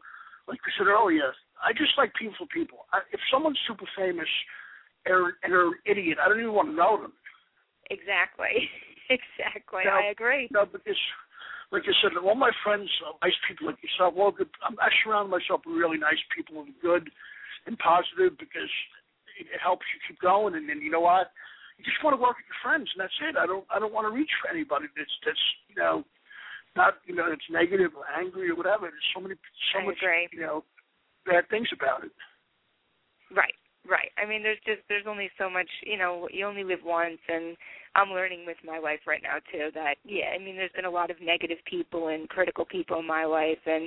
[0.47, 2.83] Like we said earlier, I just like peaceful people.
[2.91, 4.27] I, if someone's super famous
[5.05, 7.13] and, and they're idiot, I don't even want to know them.
[7.89, 8.67] Exactly.
[9.09, 9.83] exactly.
[9.85, 9.91] No.
[9.91, 10.47] I agree.
[10.51, 10.99] No, because,
[11.71, 14.13] like I said, all my friends are nice people like yourself.
[14.15, 14.49] Well, good.
[14.63, 17.09] I'm, I surround myself with really nice people and good
[17.65, 18.71] and positive because
[19.39, 20.55] it, it helps you keep going.
[20.55, 21.31] And then you know what?
[21.77, 23.37] You just want to work with your friends, and that's it.
[23.37, 23.63] I don't.
[23.69, 26.01] I don't want to reach for anybody that's that's you know
[26.75, 28.89] not you know that's negative or angry or whatever.
[28.89, 29.37] There's so many
[29.73, 30.25] so I much agree.
[30.33, 30.65] you know
[31.25, 32.11] bad things about it.
[33.29, 33.53] Right,
[33.89, 34.11] right.
[34.17, 35.69] I mean, there's just there's only so much.
[35.85, 37.55] You know, you only live once, and
[37.95, 40.31] I'm learning with my life right now too that yeah.
[40.35, 43.59] I mean, there's been a lot of negative people and critical people in my life,
[43.65, 43.85] and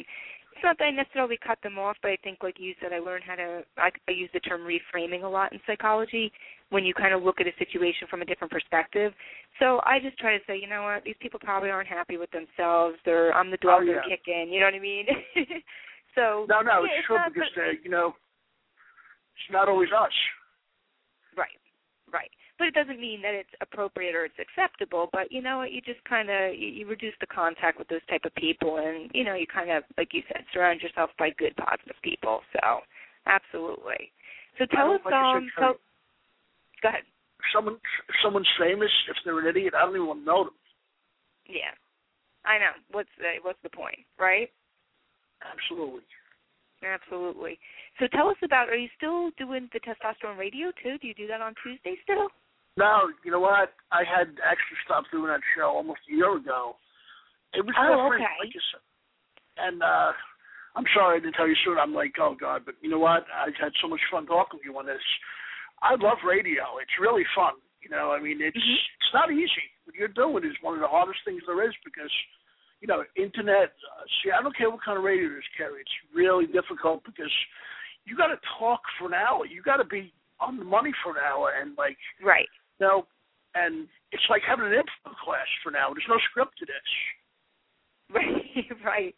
[0.53, 2.99] it's not that I necessarily cut them off, but I think, like you said, I
[2.99, 3.63] learned how to.
[3.79, 6.33] I, I use the term reframing a lot in psychology
[6.71, 9.13] when you kind of look at a situation from a different perspective.
[9.59, 12.31] So I just try to say, you know what, these people probably aren't happy with
[12.31, 12.97] themselves.
[13.05, 14.17] They're I'm the dog Oh, they're yeah.
[14.17, 14.53] kicking.
[14.53, 15.07] You know what I mean?
[16.15, 18.15] so No, no, yeah, it's true not, because but- uh, you know,
[19.41, 20.13] it's not always us.
[21.37, 21.57] Right,
[22.13, 22.31] right.
[22.59, 25.09] But it doesn't mean that it's appropriate or it's acceptable.
[25.13, 25.73] But you know what?
[25.73, 29.11] You just kind of you, you reduce the contact with those type of people, and
[29.15, 32.41] you know you kind of, like you said, surround yourself by good, positive people.
[32.53, 32.85] So,
[33.25, 34.13] absolutely.
[34.59, 35.75] So tell us, like said, um, tell,
[36.83, 37.09] go ahead.
[37.55, 37.81] Someone,
[38.23, 40.59] someone's famous, if they're an idiot, I don't even want to know them.
[41.49, 41.73] Yeah,
[42.45, 42.77] I know.
[42.93, 44.53] What's the what's the point, right?
[45.41, 46.05] Absolutely.
[46.85, 47.59] Absolutely.
[47.99, 48.69] So tell us about.
[48.69, 50.97] Are you still doing the testosterone radio too?
[50.99, 52.29] Do you do that on Tuesday still?
[52.77, 53.75] No, you know what?
[53.93, 56.77] I had actually stopped doing that show almost a year ago.
[57.53, 58.37] It was Oh, different, okay.
[58.41, 58.81] like you said.
[59.59, 60.13] And uh
[60.77, 61.81] I'm sorry I didn't tell you sooner.
[61.81, 63.27] I'm like, oh God, but you know what?
[63.35, 65.03] I've had so much fun talking to you on this.
[65.83, 66.79] I love radio.
[66.81, 67.55] It's really fun.
[67.83, 68.77] You know, I mean, it's Mhm.
[69.01, 69.67] it's not easy.
[69.85, 72.13] What you're doing is one of the hardest things there is because,
[72.81, 73.73] you know, internet.
[73.85, 75.81] Uh, see, I don't care what kind of radio is, Kerri.
[75.81, 77.31] It's really difficult because
[78.05, 79.45] you got to talk for an hour.
[79.47, 82.49] You got to be on the money for an hour, and like, Right.
[82.81, 83.07] you know,
[83.55, 85.93] and it's like having an info class for now.
[85.93, 86.89] There's no script to this.
[88.11, 88.67] Right.
[88.85, 89.15] right.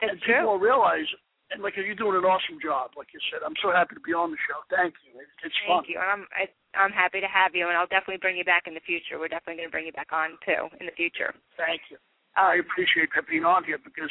[0.00, 0.34] That's and true.
[0.34, 1.06] people will realize,
[1.52, 3.44] and like you're doing an awesome job, like you said.
[3.46, 4.58] I'm so happy to be on the show.
[4.72, 5.20] Thank you.
[5.20, 5.84] It, it's fun.
[5.84, 6.00] Thank you.
[6.02, 6.44] And I'm I,
[6.74, 9.20] I'm happy to have you, and I'll definitely bring you back in the future.
[9.20, 11.30] We're definitely going to bring you back on too in the future.
[11.54, 11.98] Thank you.
[12.36, 14.10] I appreciate that being on here because,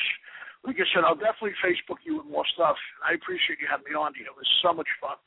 [0.64, 2.76] like I said, I'll definitely Facebook you with more stuff.
[3.04, 4.28] I appreciate you having me on here.
[4.28, 5.18] It was so much fun.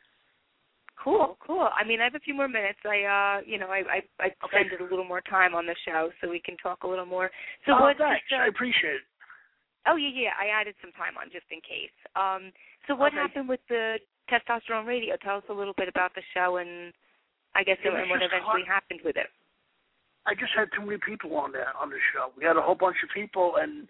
[0.96, 1.68] Cool, cool.
[1.76, 2.80] I mean, I have a few more minutes.
[2.84, 4.64] I, uh, you know, I, I, I Okay.
[4.66, 7.30] spend a little more time on the show so we can talk a little more.
[7.66, 8.24] So oh, what's thanks.
[8.32, 9.06] uh, I appreciate it.
[9.86, 10.34] Oh yeah, yeah.
[10.40, 11.94] I added some time on just in case.
[12.16, 12.50] Um,
[12.88, 13.22] so what Okay.
[13.22, 15.14] happened with the testosterone radio?
[15.22, 16.92] Tell us a little bit about the show and
[17.54, 18.66] I guess It and what eventually hard.
[18.66, 19.28] happened with it.
[20.26, 22.32] I just had too many people on there on the show.
[22.36, 23.86] We had a whole bunch of people, and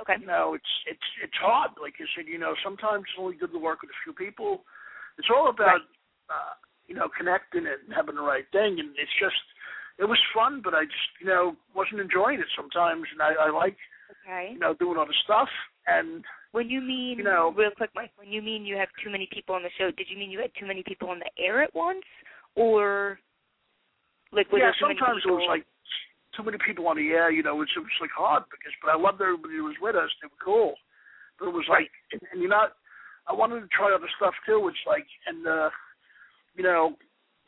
[0.00, 0.16] Okay.
[0.20, 1.70] you know, it's it's it's hard.
[1.80, 4.64] Like you said, you know, sometimes it's only good to work with a few people.
[5.18, 5.82] It's all about
[6.30, 6.54] uh,
[6.88, 9.38] you know connecting and having the right thing, and it's just
[9.98, 13.50] it was fun, but I just you know wasn't enjoying it sometimes, and I, I
[13.50, 13.76] like
[14.24, 14.50] Okay.
[14.52, 15.48] you know doing other stuff,
[15.86, 19.10] and When you mean You know- real quick, Mike, when you mean you have too
[19.10, 21.30] many people on the show, did you mean you had too many people on the
[21.38, 22.04] air at once?
[22.56, 23.18] Or
[24.34, 25.64] were yeah, there too many sometimes it was like
[26.34, 27.30] too many people on the air.
[27.30, 29.78] You know, it was, it was like hard because, but I loved everybody who was
[29.78, 30.10] with us.
[30.18, 30.74] They were cool,
[31.38, 32.74] but it was like, and, and you're not.
[33.24, 34.66] I wanted to try other stuff too.
[34.68, 35.70] It's like, and uh,
[36.58, 36.98] you know,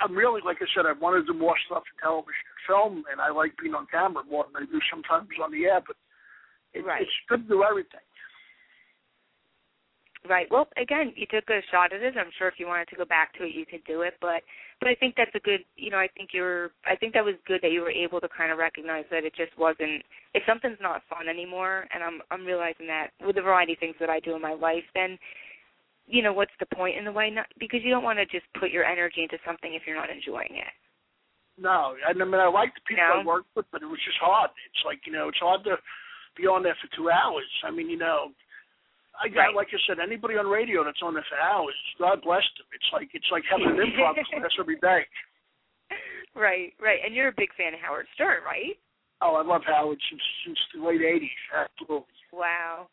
[0.01, 2.95] I'm really like I said, I wanted to do more stuff in television and film,
[3.11, 5.83] and I like being on camera more than I do sometimes on the air.
[5.83, 5.99] But
[6.73, 7.03] it, Right.
[7.03, 8.06] it's good to do everything.
[10.29, 10.47] Right.
[10.51, 12.15] Well, again, you took a shot at it.
[12.19, 14.15] I'm sure if you wanted to go back to it, you could do it.
[14.21, 14.43] But,
[14.81, 15.61] but I think that's a good.
[15.77, 16.71] You know, I think you're.
[16.85, 19.35] I think that was good that you were able to kind of recognize that it
[19.37, 20.03] just wasn't.
[20.35, 23.97] If something's not fun anymore, and I'm I'm realizing that with a variety of things
[24.01, 25.19] that I do in my life, then,
[26.07, 27.31] you know, what's the point in a way?
[27.31, 30.11] Not because you don't want to just put your energy into something if you're not
[30.11, 30.73] enjoying it.
[31.59, 33.27] No, I mean I like the people I No?
[33.27, 34.51] worked with, but it was just hard.
[34.69, 35.77] It's like you know, it's hard to
[36.37, 37.49] be on there for two hours.
[37.65, 38.33] I mean, you know,
[39.23, 39.55] I got Right.
[39.55, 42.67] like I said, anybody on radio that's on there for hours, God bless them.
[42.73, 45.07] It's like it's like having an improv class every day.
[46.35, 46.75] Right.
[46.81, 47.01] Right.
[47.05, 48.77] And you're a big fan of Howard Stern, right?
[49.23, 51.41] Oh, I love Howard since since the late '80s.
[51.65, 52.13] Absolutely.
[52.33, 52.89] Wow.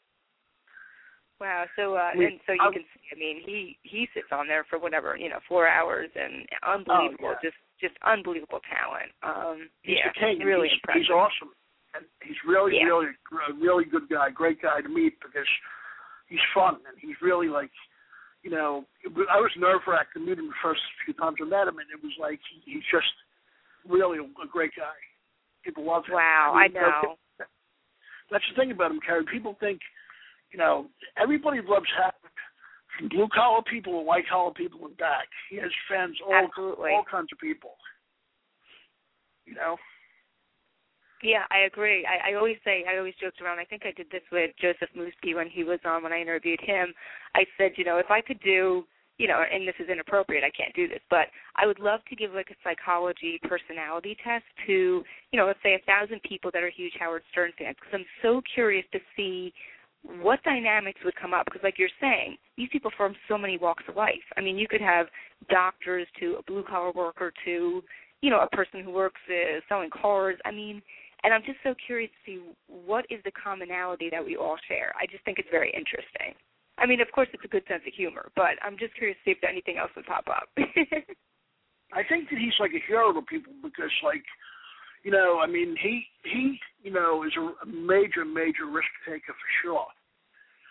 [1.42, 1.66] Wow.
[1.76, 4.64] So uh and so you I'm- can see I mean he he sits on there
[4.70, 7.50] for whatever, you know, 4 hours and unbelievable Oh, yeah.
[7.50, 9.12] just just unbelievable talent.
[9.24, 10.08] Um He's yeah.
[10.14, 10.40] the king.
[10.40, 11.02] Really he's, impressive.
[11.04, 11.52] he's awesome,
[11.96, 12.86] and he's really, Yeah.
[12.88, 14.30] really, a really good guy.
[14.30, 15.48] Great guy to meet because
[16.34, 17.70] he's fun and he's really like,
[18.42, 21.46] you know, was- I was nerve wracked to meet him the first few times I
[21.46, 23.14] met him, and it was like he, he's just
[23.88, 24.98] really a, a great guy.
[25.64, 26.16] People love him.
[26.16, 27.02] Wow, I mean, you know,
[27.40, 27.46] know.
[28.32, 29.30] That's the thing about him, Kerri.
[29.30, 29.80] People think,
[30.52, 30.88] you know,
[31.22, 32.14] everybody loves Howard.
[32.98, 35.26] From blue collar people to white collar people and back.
[35.50, 36.92] He has fans all Absolutely.
[36.92, 37.74] all kinds of people.
[39.46, 39.78] You know.
[41.24, 42.06] Yeah, I agree.
[42.06, 43.58] I, I always say, I always joked around.
[43.58, 46.60] I think I did this with Joseph Moosby when he was on when I interviewed
[46.62, 46.94] him.
[47.34, 48.84] I said, you know, if I could do,
[49.18, 52.16] you know, and this is inappropriate, I can't do this, but I would love to
[52.16, 56.62] give like a psychology personality test to, you know, let's say a thousand people that
[56.62, 59.54] are huge Howard Stern fans, because I'm so curious to see
[60.20, 61.46] what dynamics would come up.
[61.46, 64.26] Because, like you're saying, these people from so many walks of life.
[64.36, 65.08] I mean, you could have
[65.50, 67.82] doctors to a blue collar worker to,
[68.22, 70.38] you know, a person who works uh, selling cars.
[70.44, 70.82] I mean,
[71.24, 74.94] And I'm just so curious to see what is the commonality that we all share.
[75.00, 76.36] I just think it's very interesting.
[76.78, 79.32] I mean, of course, it's a good sense of humor, but I'm just curious to
[79.32, 80.50] see if anything else would pop up.
[81.94, 84.26] I think that he's like a hero to people because, like,
[85.06, 89.50] you know, I mean, he he, you know, is a major major risk taker for
[89.62, 89.88] sure.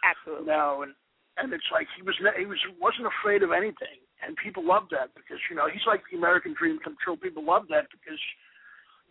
[0.03, 0.51] Absolutely.
[0.51, 0.93] You know, and
[1.39, 5.15] and it's like he was he was wasn't afraid of anything, and people loved that
[5.15, 7.17] because you know he's like the American dream come true.
[7.17, 8.19] People love that because,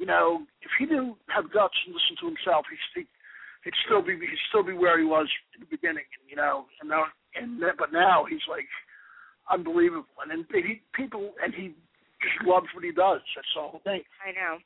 [0.01, 3.05] you know, if he didn't have guts and listen to himself, he'd
[3.61, 6.65] he'd still be he'd still be where he was in the beginning, you know.
[6.81, 7.05] And now
[7.37, 8.65] and but now he's like
[9.53, 11.77] unbelievable, and then he people and he
[12.17, 13.21] just loves what he does.
[13.37, 14.01] That's the whole thing.
[14.25, 14.57] I know.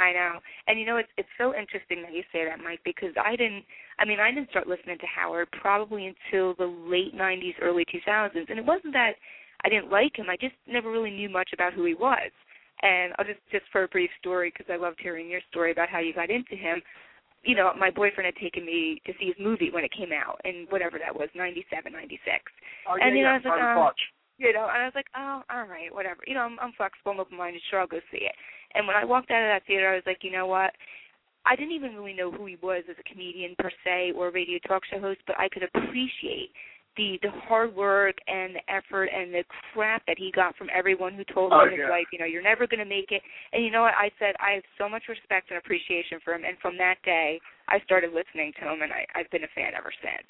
[0.00, 0.40] I know.
[0.64, 3.68] And you know it's it's so interesting that you say that, Mike, because I didn't
[4.00, 8.00] I mean, I didn't start listening to Howard probably until the late nineties, early two
[8.08, 8.46] thousands.
[8.48, 9.20] And it wasn't that
[9.60, 12.32] I didn't like him, I just never really knew much about who he was.
[12.82, 15.88] And I'll just just for a brief story because I loved hearing your story about
[15.88, 16.80] how you got into him.
[17.42, 20.40] You know, my boyfriend had taken me to see his movie when it came out
[20.44, 22.44] in whatever that was, ninety seven, ninety six.
[22.88, 23.90] Oh, and yeah, you know, yeah, I was like, oh,
[24.38, 26.20] you know, and I was like, oh, all right, whatever.
[26.26, 27.60] You know, I'm, I'm flexible, I'm open-minded.
[27.68, 28.32] Sure, I'll go see it.
[28.74, 30.72] And when I walked out of that theater, I was like, you know what?
[31.44, 34.32] I didn't even really know who he was as a comedian per se or a
[34.32, 36.52] radio talk show host, but I could appreciate
[36.96, 41.14] the the hard work and the effort and the crap that he got from everyone
[41.14, 41.90] who told Oh, him in his yeah.
[41.90, 43.22] life, you know, you're never going to make it.
[43.52, 43.94] And you know what?
[43.94, 46.42] I said I have so much respect and appreciation for him.
[46.44, 49.72] And from that day, I started listening to him, and I, I've been a fan
[49.78, 50.26] ever since.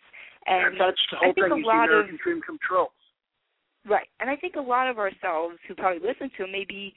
[0.46, 1.64] And And that's the I think thing.
[1.64, 2.86] a lot of dream come true.
[3.88, 4.08] Right.
[4.20, 6.92] And I think a lot of ourselves who probably listen to him maybe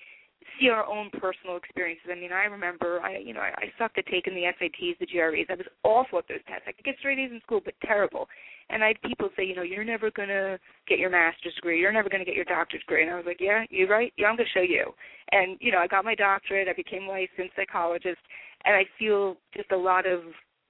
[0.59, 2.07] see our own personal experiences.
[2.11, 5.07] I mean, I remember I you know, I, I sucked at taking the SATs, the
[5.07, 5.47] GREs.
[5.49, 6.67] I was awful at those tests.
[6.67, 8.27] I could get straight A's in school, but terrible.
[8.69, 10.57] And I had people say, you know, you're never gonna
[10.87, 13.39] get your master's degree, you're never gonna get your doctorate degree and I was like,
[13.39, 14.91] Yeah, you're right, yeah, I'm gonna show you.
[15.31, 18.21] And, you know, I got my doctorate, I became a licensed psychologist
[18.65, 20.21] and I feel just a lot of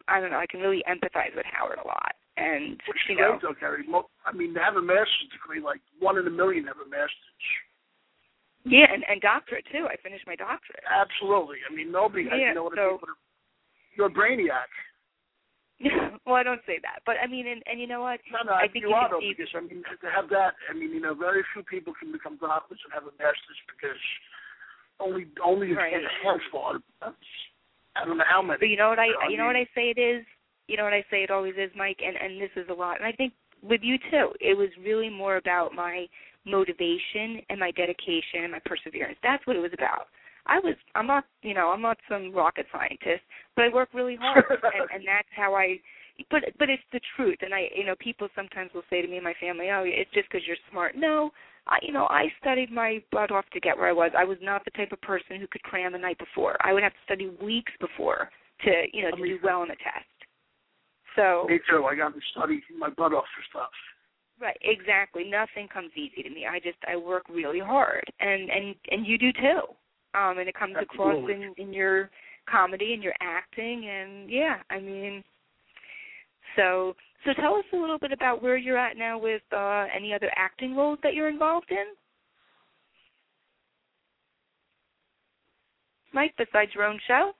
[0.08, 2.16] I don't know, I can really empathize with Howard a lot.
[2.36, 3.86] And Which you know though, Gary.
[4.26, 7.14] I mean, to have a master's degree, like one in a million have a master's.
[8.66, 9.88] Yeah, and, and doctorate too.
[9.92, 10.84] I finished my doctorate.
[10.88, 11.58] Absolutely.
[11.70, 12.26] I mean, nobody.
[12.26, 13.16] Yeah, you know what so- I mean?
[13.96, 14.72] You're a brainiac.
[16.26, 18.20] Well, I don't say that, but I mean, and, and you know what?
[18.32, 20.74] No, no, I think you you are though, because I mean, to have that, I
[20.74, 24.00] mean, you know, very few people can become doctors and have a master's because
[25.00, 25.94] only only Right.
[25.94, 26.80] a handful.
[27.02, 28.60] I don't know how many.
[28.60, 30.26] But you know what I, I you know what I say it is.
[30.68, 32.98] You know what I say it always is, Mike, and and this is a lot.
[32.98, 36.08] And I think with you too, it was really more about my
[36.46, 39.18] motivation and my dedication and my perseverance.
[39.24, 40.08] That's what it was about.
[40.46, 43.24] I was I'm not you know I'm not some rocket scientist,
[43.56, 45.80] but I work really hard, and, and that's how I.
[46.30, 49.18] But but it's the truth, and I you know people sometimes will say to me
[49.18, 50.96] and my family, oh it's just because you're smart.
[50.96, 51.32] No,
[51.68, 54.12] I you know I studied my butt off to get where I was.
[54.18, 56.58] I was not the type of person who could cram the night before.
[56.62, 58.30] I would have to study weeks before
[58.64, 60.06] to you know to do well on the test.
[61.16, 61.86] So Me too.
[61.86, 63.72] I got to study my butt off for stuff.
[64.40, 65.24] Right, exactly.
[65.24, 66.46] Nothing comes easy to me.
[66.46, 69.62] I just I work really hard, and and and you do too.
[70.16, 72.10] Um, and it comes across in in your
[72.50, 75.24] comedy and your acting, and yeah, I mean.
[76.56, 76.96] So
[77.26, 80.32] so tell us a little bit about where you're at now with uh any other
[80.36, 81.86] acting roles that you're involved in.
[86.14, 87.32] Mike, besides your own show.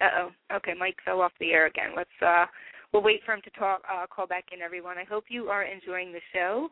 [0.00, 0.56] Uh oh.
[0.56, 1.90] Okay, Mike fell off the air again.
[1.96, 2.46] Let's uh
[2.92, 4.98] we'll wait for him to talk uh call back in everyone.
[4.98, 6.68] I hope you are enjoying the show.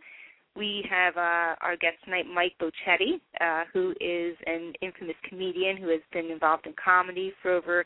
[0.56, 5.88] We have uh our guest tonight, Mike Bocchetti, uh, who is an infamous comedian who
[5.88, 7.84] has been involved in comedy for over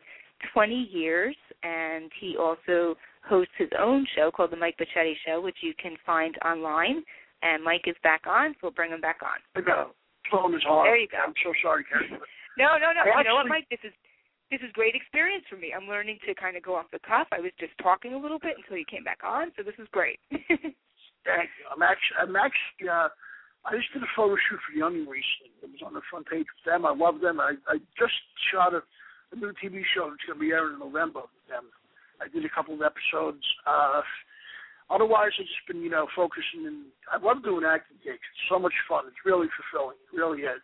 [0.53, 2.97] twenty years and he also
[3.27, 7.03] hosts his own show called the Mike Bocchetti Show, which you can find online.
[7.43, 9.41] And Mike is back on, so we'll bring him back on.
[9.57, 9.95] I got
[10.31, 10.87] phone is hard.
[10.87, 11.18] There you go.
[11.25, 12.21] I'm so sorry, Gary.
[12.59, 13.01] No, no, no.
[13.09, 13.68] I you know what, actually- Mike?
[13.71, 13.93] This is
[14.51, 15.71] this is great experience for me.
[15.71, 17.29] I'm learning to kind of go off the cuff.
[17.31, 19.87] I was just talking a little bit until you came back on, so this is
[19.95, 20.18] great.
[20.31, 21.64] Thank you.
[21.71, 23.14] I'm actually, I'm actually, uh,
[23.62, 25.55] I just did a photo shoot for The Onion recently.
[25.62, 26.83] It was on the front page with them.
[26.83, 27.39] I love them.
[27.39, 28.18] I, I just
[28.51, 28.83] shot a,
[29.31, 31.71] a new TV show that's going to be airing in November with them.
[32.21, 33.43] I did a couple of episodes.
[33.66, 34.03] Uh,
[34.91, 36.66] otherwise, I've just been, you know, focusing.
[36.66, 38.21] And I love doing acting gigs.
[38.21, 39.05] It's so much fun.
[39.09, 39.97] It's really fulfilling.
[40.12, 40.62] It really is.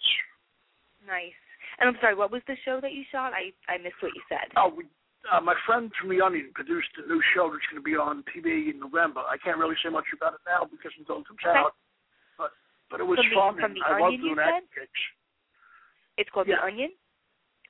[1.07, 1.37] nice.
[1.79, 3.33] And I'm sorry, what was the show that you shot?
[3.37, 4.49] I I missed what you said.
[4.57, 4.85] Oh, we,
[5.29, 8.25] uh, my friend from The Onion produced a new show that's going to be on
[8.33, 9.21] TV in November.
[9.29, 11.53] I can't really say much about it now because until it comes Okay.
[11.53, 11.75] out.
[12.41, 12.53] But
[12.89, 13.55] but it was From the- fun.
[13.61, 15.03] from and The I love Onion, doing acting gigs.
[16.17, 16.65] It's called Yeah.
[16.65, 16.93] The Onion.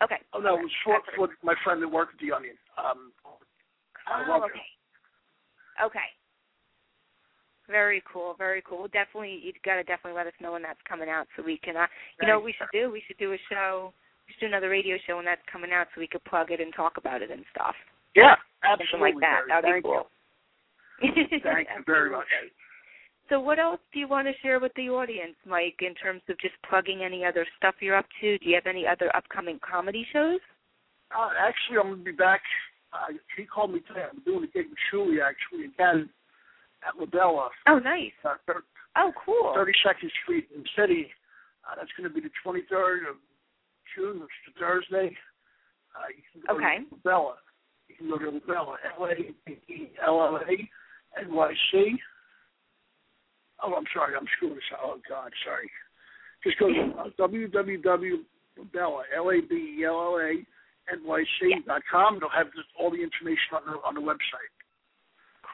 [0.07, 0.21] Okay.
[0.33, 2.55] Oh no, it was for, for my friend that worked at The Onion.
[2.79, 3.11] Um,
[4.09, 4.69] Oh, okay.
[5.85, 6.09] Okay.
[7.69, 8.79] Very cool, very cool.
[8.79, 11.59] Well, definitely, you've got to definitely let us know when that's coming out, so we
[11.59, 11.77] can.
[11.77, 11.87] uh
[12.23, 12.91] You know, what we should do.
[12.91, 13.93] We should do a show
[14.27, 16.75] just do another radio show when that's coming out, so we could plug it and
[16.75, 17.75] talk about it and stuff.
[18.15, 18.35] Yeah,
[18.65, 18.87] absolutely.
[18.91, 19.63] Something like that.
[19.63, 19.63] Mary.
[19.63, 20.07] That'd be cool.
[21.03, 21.41] You.
[21.43, 22.27] Thank you very much.
[23.29, 26.39] So, what else do you want to share with the audience, Mike, in terms of
[26.39, 28.39] just plugging any other stuff you're up to?
[28.39, 30.41] Do you have any other upcoming comedy shows?
[31.11, 32.43] Uh, actually, I'm going to be back.
[32.93, 34.05] Uh, he called me today.
[34.11, 36.09] I'm doing a gig with Shuli actually again
[36.87, 38.13] at Labella, Oh, nice.
[38.25, 38.63] uh, thir-
[38.97, 39.53] Oh, cool.
[39.55, 41.13] 32nd Street in the city.
[41.69, 43.17] Uh, that's going to be the 23rd of
[43.95, 45.17] June, which is Thursday.
[45.95, 46.79] Uh, you can go Okay.
[46.85, 47.37] to Labella.
[47.89, 50.71] You can go to Labella, L-A-B-E-L-L-A,
[51.21, 52.03] N-Y-C.
[53.63, 54.15] Oh, I'm sorry.
[54.17, 54.81] I'm screwing this up.
[54.83, 55.71] Oh, God, sorry.
[56.45, 60.47] Just go to uh, www.labella, L-A-B-E-L-L-A,
[60.93, 62.19] NYC dot com.
[62.21, 64.53] They'll have just all the information on the on the website.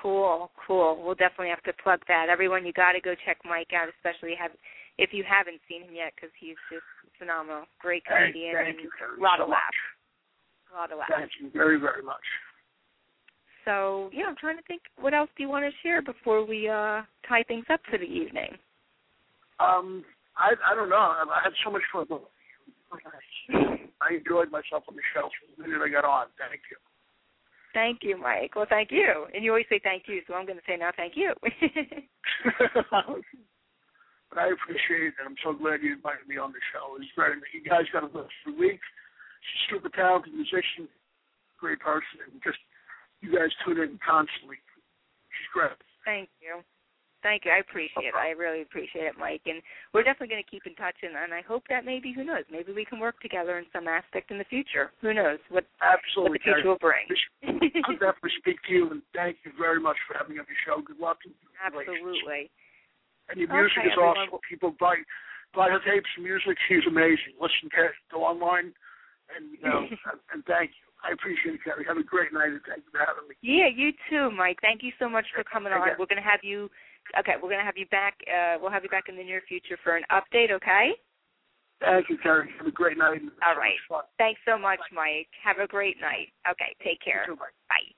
[0.02, 0.98] Cool, cool.
[0.98, 2.26] We'll definitely have to plug that.
[2.28, 4.50] Everyone, you got to go check Mike out, especially have
[4.98, 6.82] if you haven't seen him yet, because he's just
[7.18, 7.64] phenomenal.
[7.80, 9.82] Great comedian thank and you very a lot so of laughs.
[10.72, 11.12] A lot of laughs.
[11.14, 12.26] Thank you very very much.
[13.64, 14.82] So yeah, I'm trying to think.
[14.98, 18.10] What else do you want to share before we uh tie things up for the
[18.10, 18.58] evening?
[19.60, 20.04] Um,
[20.36, 20.96] I I don't know.
[20.96, 22.06] I, I had so much fun.
[24.02, 26.26] I enjoyed myself on the show from the minute I got on.
[26.38, 26.76] Thank you.
[27.72, 28.54] Thank you, Mike.
[28.54, 29.26] Well, thank you.
[29.32, 31.32] And you always say thank you, so I'm going to say now thank you.
[34.28, 36.96] but I appreciate it, and I'm so glad you invited me on the show.
[37.00, 37.40] It's very.
[37.56, 38.80] You guys got to listen for week.
[39.40, 40.84] She's a super talented musician,
[41.58, 42.60] great person, and just
[43.24, 44.60] you guys tune in constantly.
[45.32, 45.72] She's great.
[46.04, 46.60] thank you.
[47.22, 47.52] Thank you.
[47.52, 48.18] I appreciate it.
[48.18, 49.42] I really appreciate it, Mike.
[49.46, 49.62] And
[49.94, 50.98] we're definitely going to keep in touch.
[51.02, 53.86] And, and I hope that maybe, who knows, maybe we can work together in some
[53.86, 54.90] aspect in the future.
[55.00, 56.42] Who knows what, what Absolutely.
[56.42, 57.06] the future will bring.
[57.46, 60.58] I'll definitely speak to you, and thank you very much for having me on the
[60.66, 60.82] show.
[60.82, 61.22] Good luck.
[61.62, 62.50] Absolutely.
[63.30, 64.18] And your music Okay, is everyone.
[64.28, 64.42] awesome.
[64.48, 64.98] People buy
[65.54, 66.56] buy her tapes and music.
[66.66, 67.36] She's amazing.
[67.38, 68.72] Listen to go online,
[69.30, 70.84] and you uh, know, and, and thank you.
[71.02, 71.86] I appreciate it, Kerri.
[71.86, 73.34] Have a great night, and thank you for having me.
[73.42, 74.58] Yeah, you too, Mike.
[74.62, 75.82] Thank you so much for coming on.
[75.98, 76.70] We're going to have you.
[77.18, 78.16] Okay, we're going to have you back.
[78.26, 80.50] Uh, we'll have you back in the near future for an update.
[80.50, 80.92] Okay.
[81.80, 82.46] Thank you, Kerri.
[82.58, 83.20] Have a great night.
[83.44, 83.74] All right.
[83.90, 84.02] All so much fun.
[84.18, 85.28] Thanks so much, Mike.
[85.42, 86.28] Have a great night.
[86.48, 87.24] Okay, take care.
[87.26, 87.50] Too, bye.
[87.68, 87.90] Bye.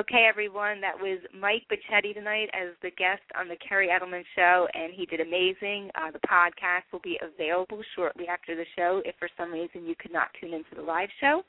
[0.00, 4.68] Okay, everyone, that was Mike Bocchetti tonight as the guest on the Kerri Edelman Show,
[4.74, 5.90] and he did amazing.
[5.94, 9.94] Uh, the podcast will be available shortly after the show if for some reason you
[9.98, 11.42] could not tune into the live show.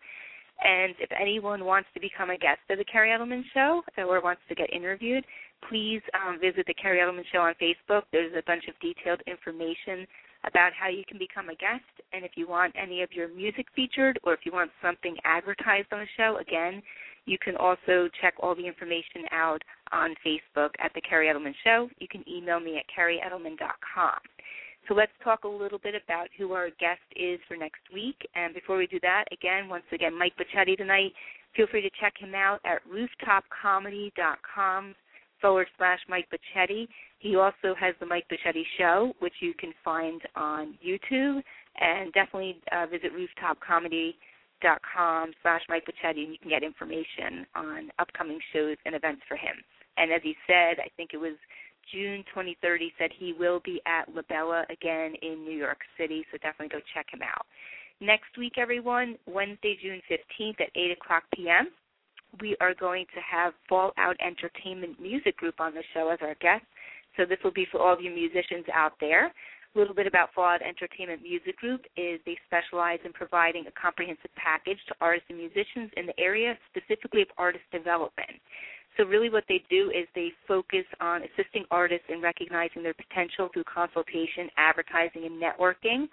[0.63, 4.41] And if anyone wants to become a guest of the Kerri Edelman Show or wants
[4.47, 5.25] to get interviewed,
[5.67, 8.03] please um, visit the Kerri Edelman Show on Facebook.
[8.11, 10.07] There's a bunch of detailed information
[10.45, 11.83] about how you can become a guest.
[12.13, 15.87] And if you want any of your music featured or if you want something advertised
[15.91, 16.81] on the show, again,
[17.25, 21.89] you can also check all the information out on Facebook at The Kerri Edelman Show.
[21.99, 24.19] You can email me at carrieedelman.com.
[24.87, 28.15] So let's talk a little bit about who our guest is for next week.
[28.35, 31.11] And before we do that, again, once again, Mike Bocchetti tonight.
[31.55, 34.95] Feel free to check him out at rooftopcomedy.com
[35.41, 36.87] forward slash Mike Bocchetti.
[37.19, 41.41] He also has the Mike Bocchetti Show, which you can find on YouTube.
[41.79, 48.39] And definitely uh, visit rooftopcomedy.com slash Mike Bocchetti, and you can get information on upcoming
[48.53, 49.55] shows and events for him.
[49.97, 51.35] And as he said, I think it was
[51.91, 56.37] June 23rd, he said he will be at Labella again in New York City, so
[56.37, 57.45] definitely go check him out.
[57.99, 61.69] Next week, everyone, Wednesday, June 15th at 8 o'clock p.m.,
[62.41, 66.65] we are going to have Fallout Entertainment Music Group on the show as our guest.
[67.15, 69.27] So this will be for all of you musicians out there.
[69.27, 74.31] A little bit about Fallout Entertainment Music Group is they specialize in providing a comprehensive
[74.35, 78.41] package to artists and musicians in the area, specifically of artist development.
[78.97, 83.49] So really what they do is they focus on assisting artists in recognizing their potential
[83.53, 86.09] through consultation, advertising, and networking.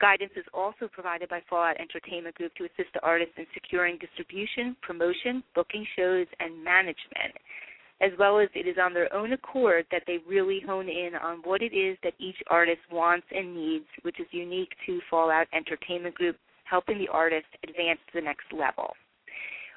[0.00, 4.76] Guidance is also provided by Fallout Entertainment Group to assist the artists in securing distribution,
[4.82, 7.34] promotion, booking shows, and management.
[8.00, 11.38] As well as it is on their own accord that they really hone in on
[11.44, 16.16] what it is that each artist wants and needs, which is unique to Fallout Entertainment
[16.16, 18.94] Group, helping the artist advance to the next level.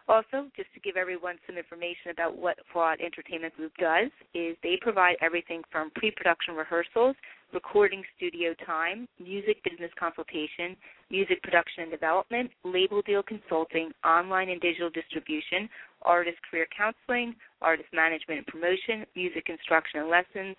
[0.07, 4.77] Also, just to give everyone some information about what Fallout Entertainment Group does, is they
[4.81, 7.15] provide everything from pre-production rehearsals,
[7.53, 10.76] recording studio time, music business consultation,
[11.09, 15.69] music production and development, label deal consulting, online and digital distribution,
[16.01, 20.57] artist career counseling, artist management and promotion, music instruction and lessons,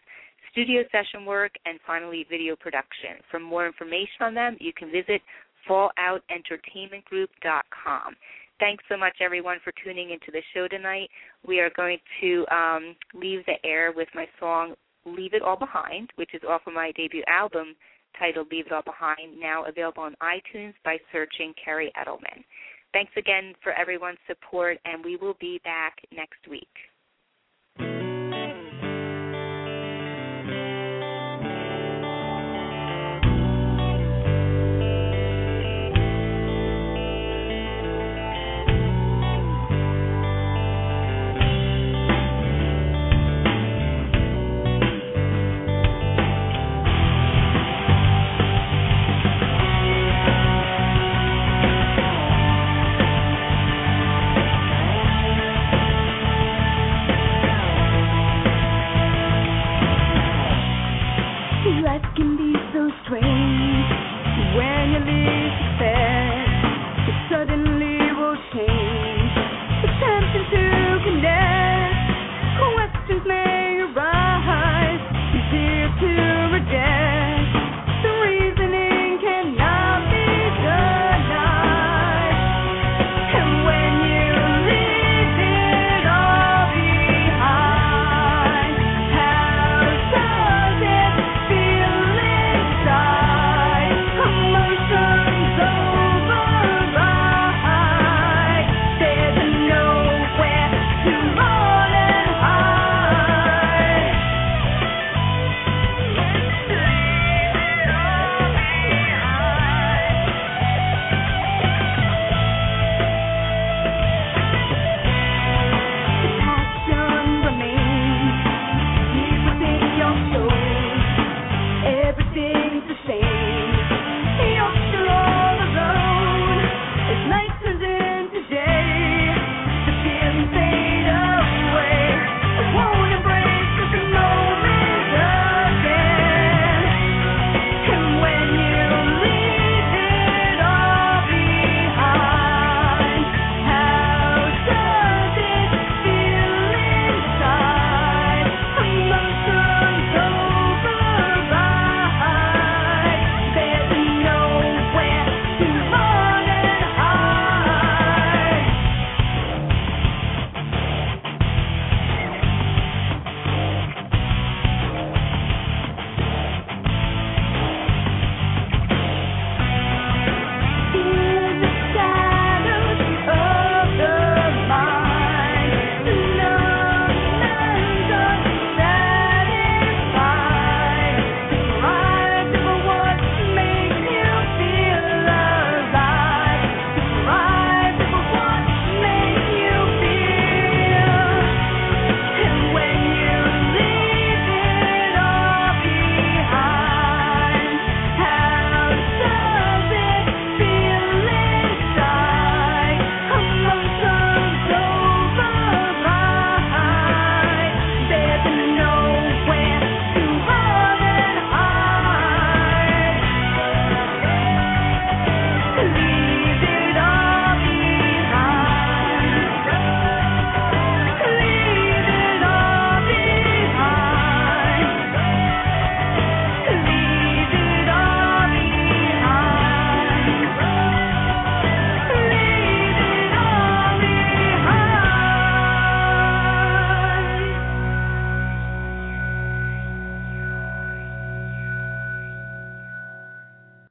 [0.53, 3.21] studio session work, and finally video production.
[3.31, 5.21] For more information on them, you can visit
[5.69, 8.17] falloutentertainmentgroup.com.
[8.59, 11.11] Thanks so much, everyone, for tuning into the show tonight.
[11.47, 14.77] We are going to um, leave the air with my song
[15.07, 17.75] Leave It All Behind, which is off of my debut album,
[18.19, 22.45] titled Leave It All Behind, now available on iTunes by searching Kerri Edelman.
[22.93, 26.69] Thanks again for everyone's support, and we will be back next week.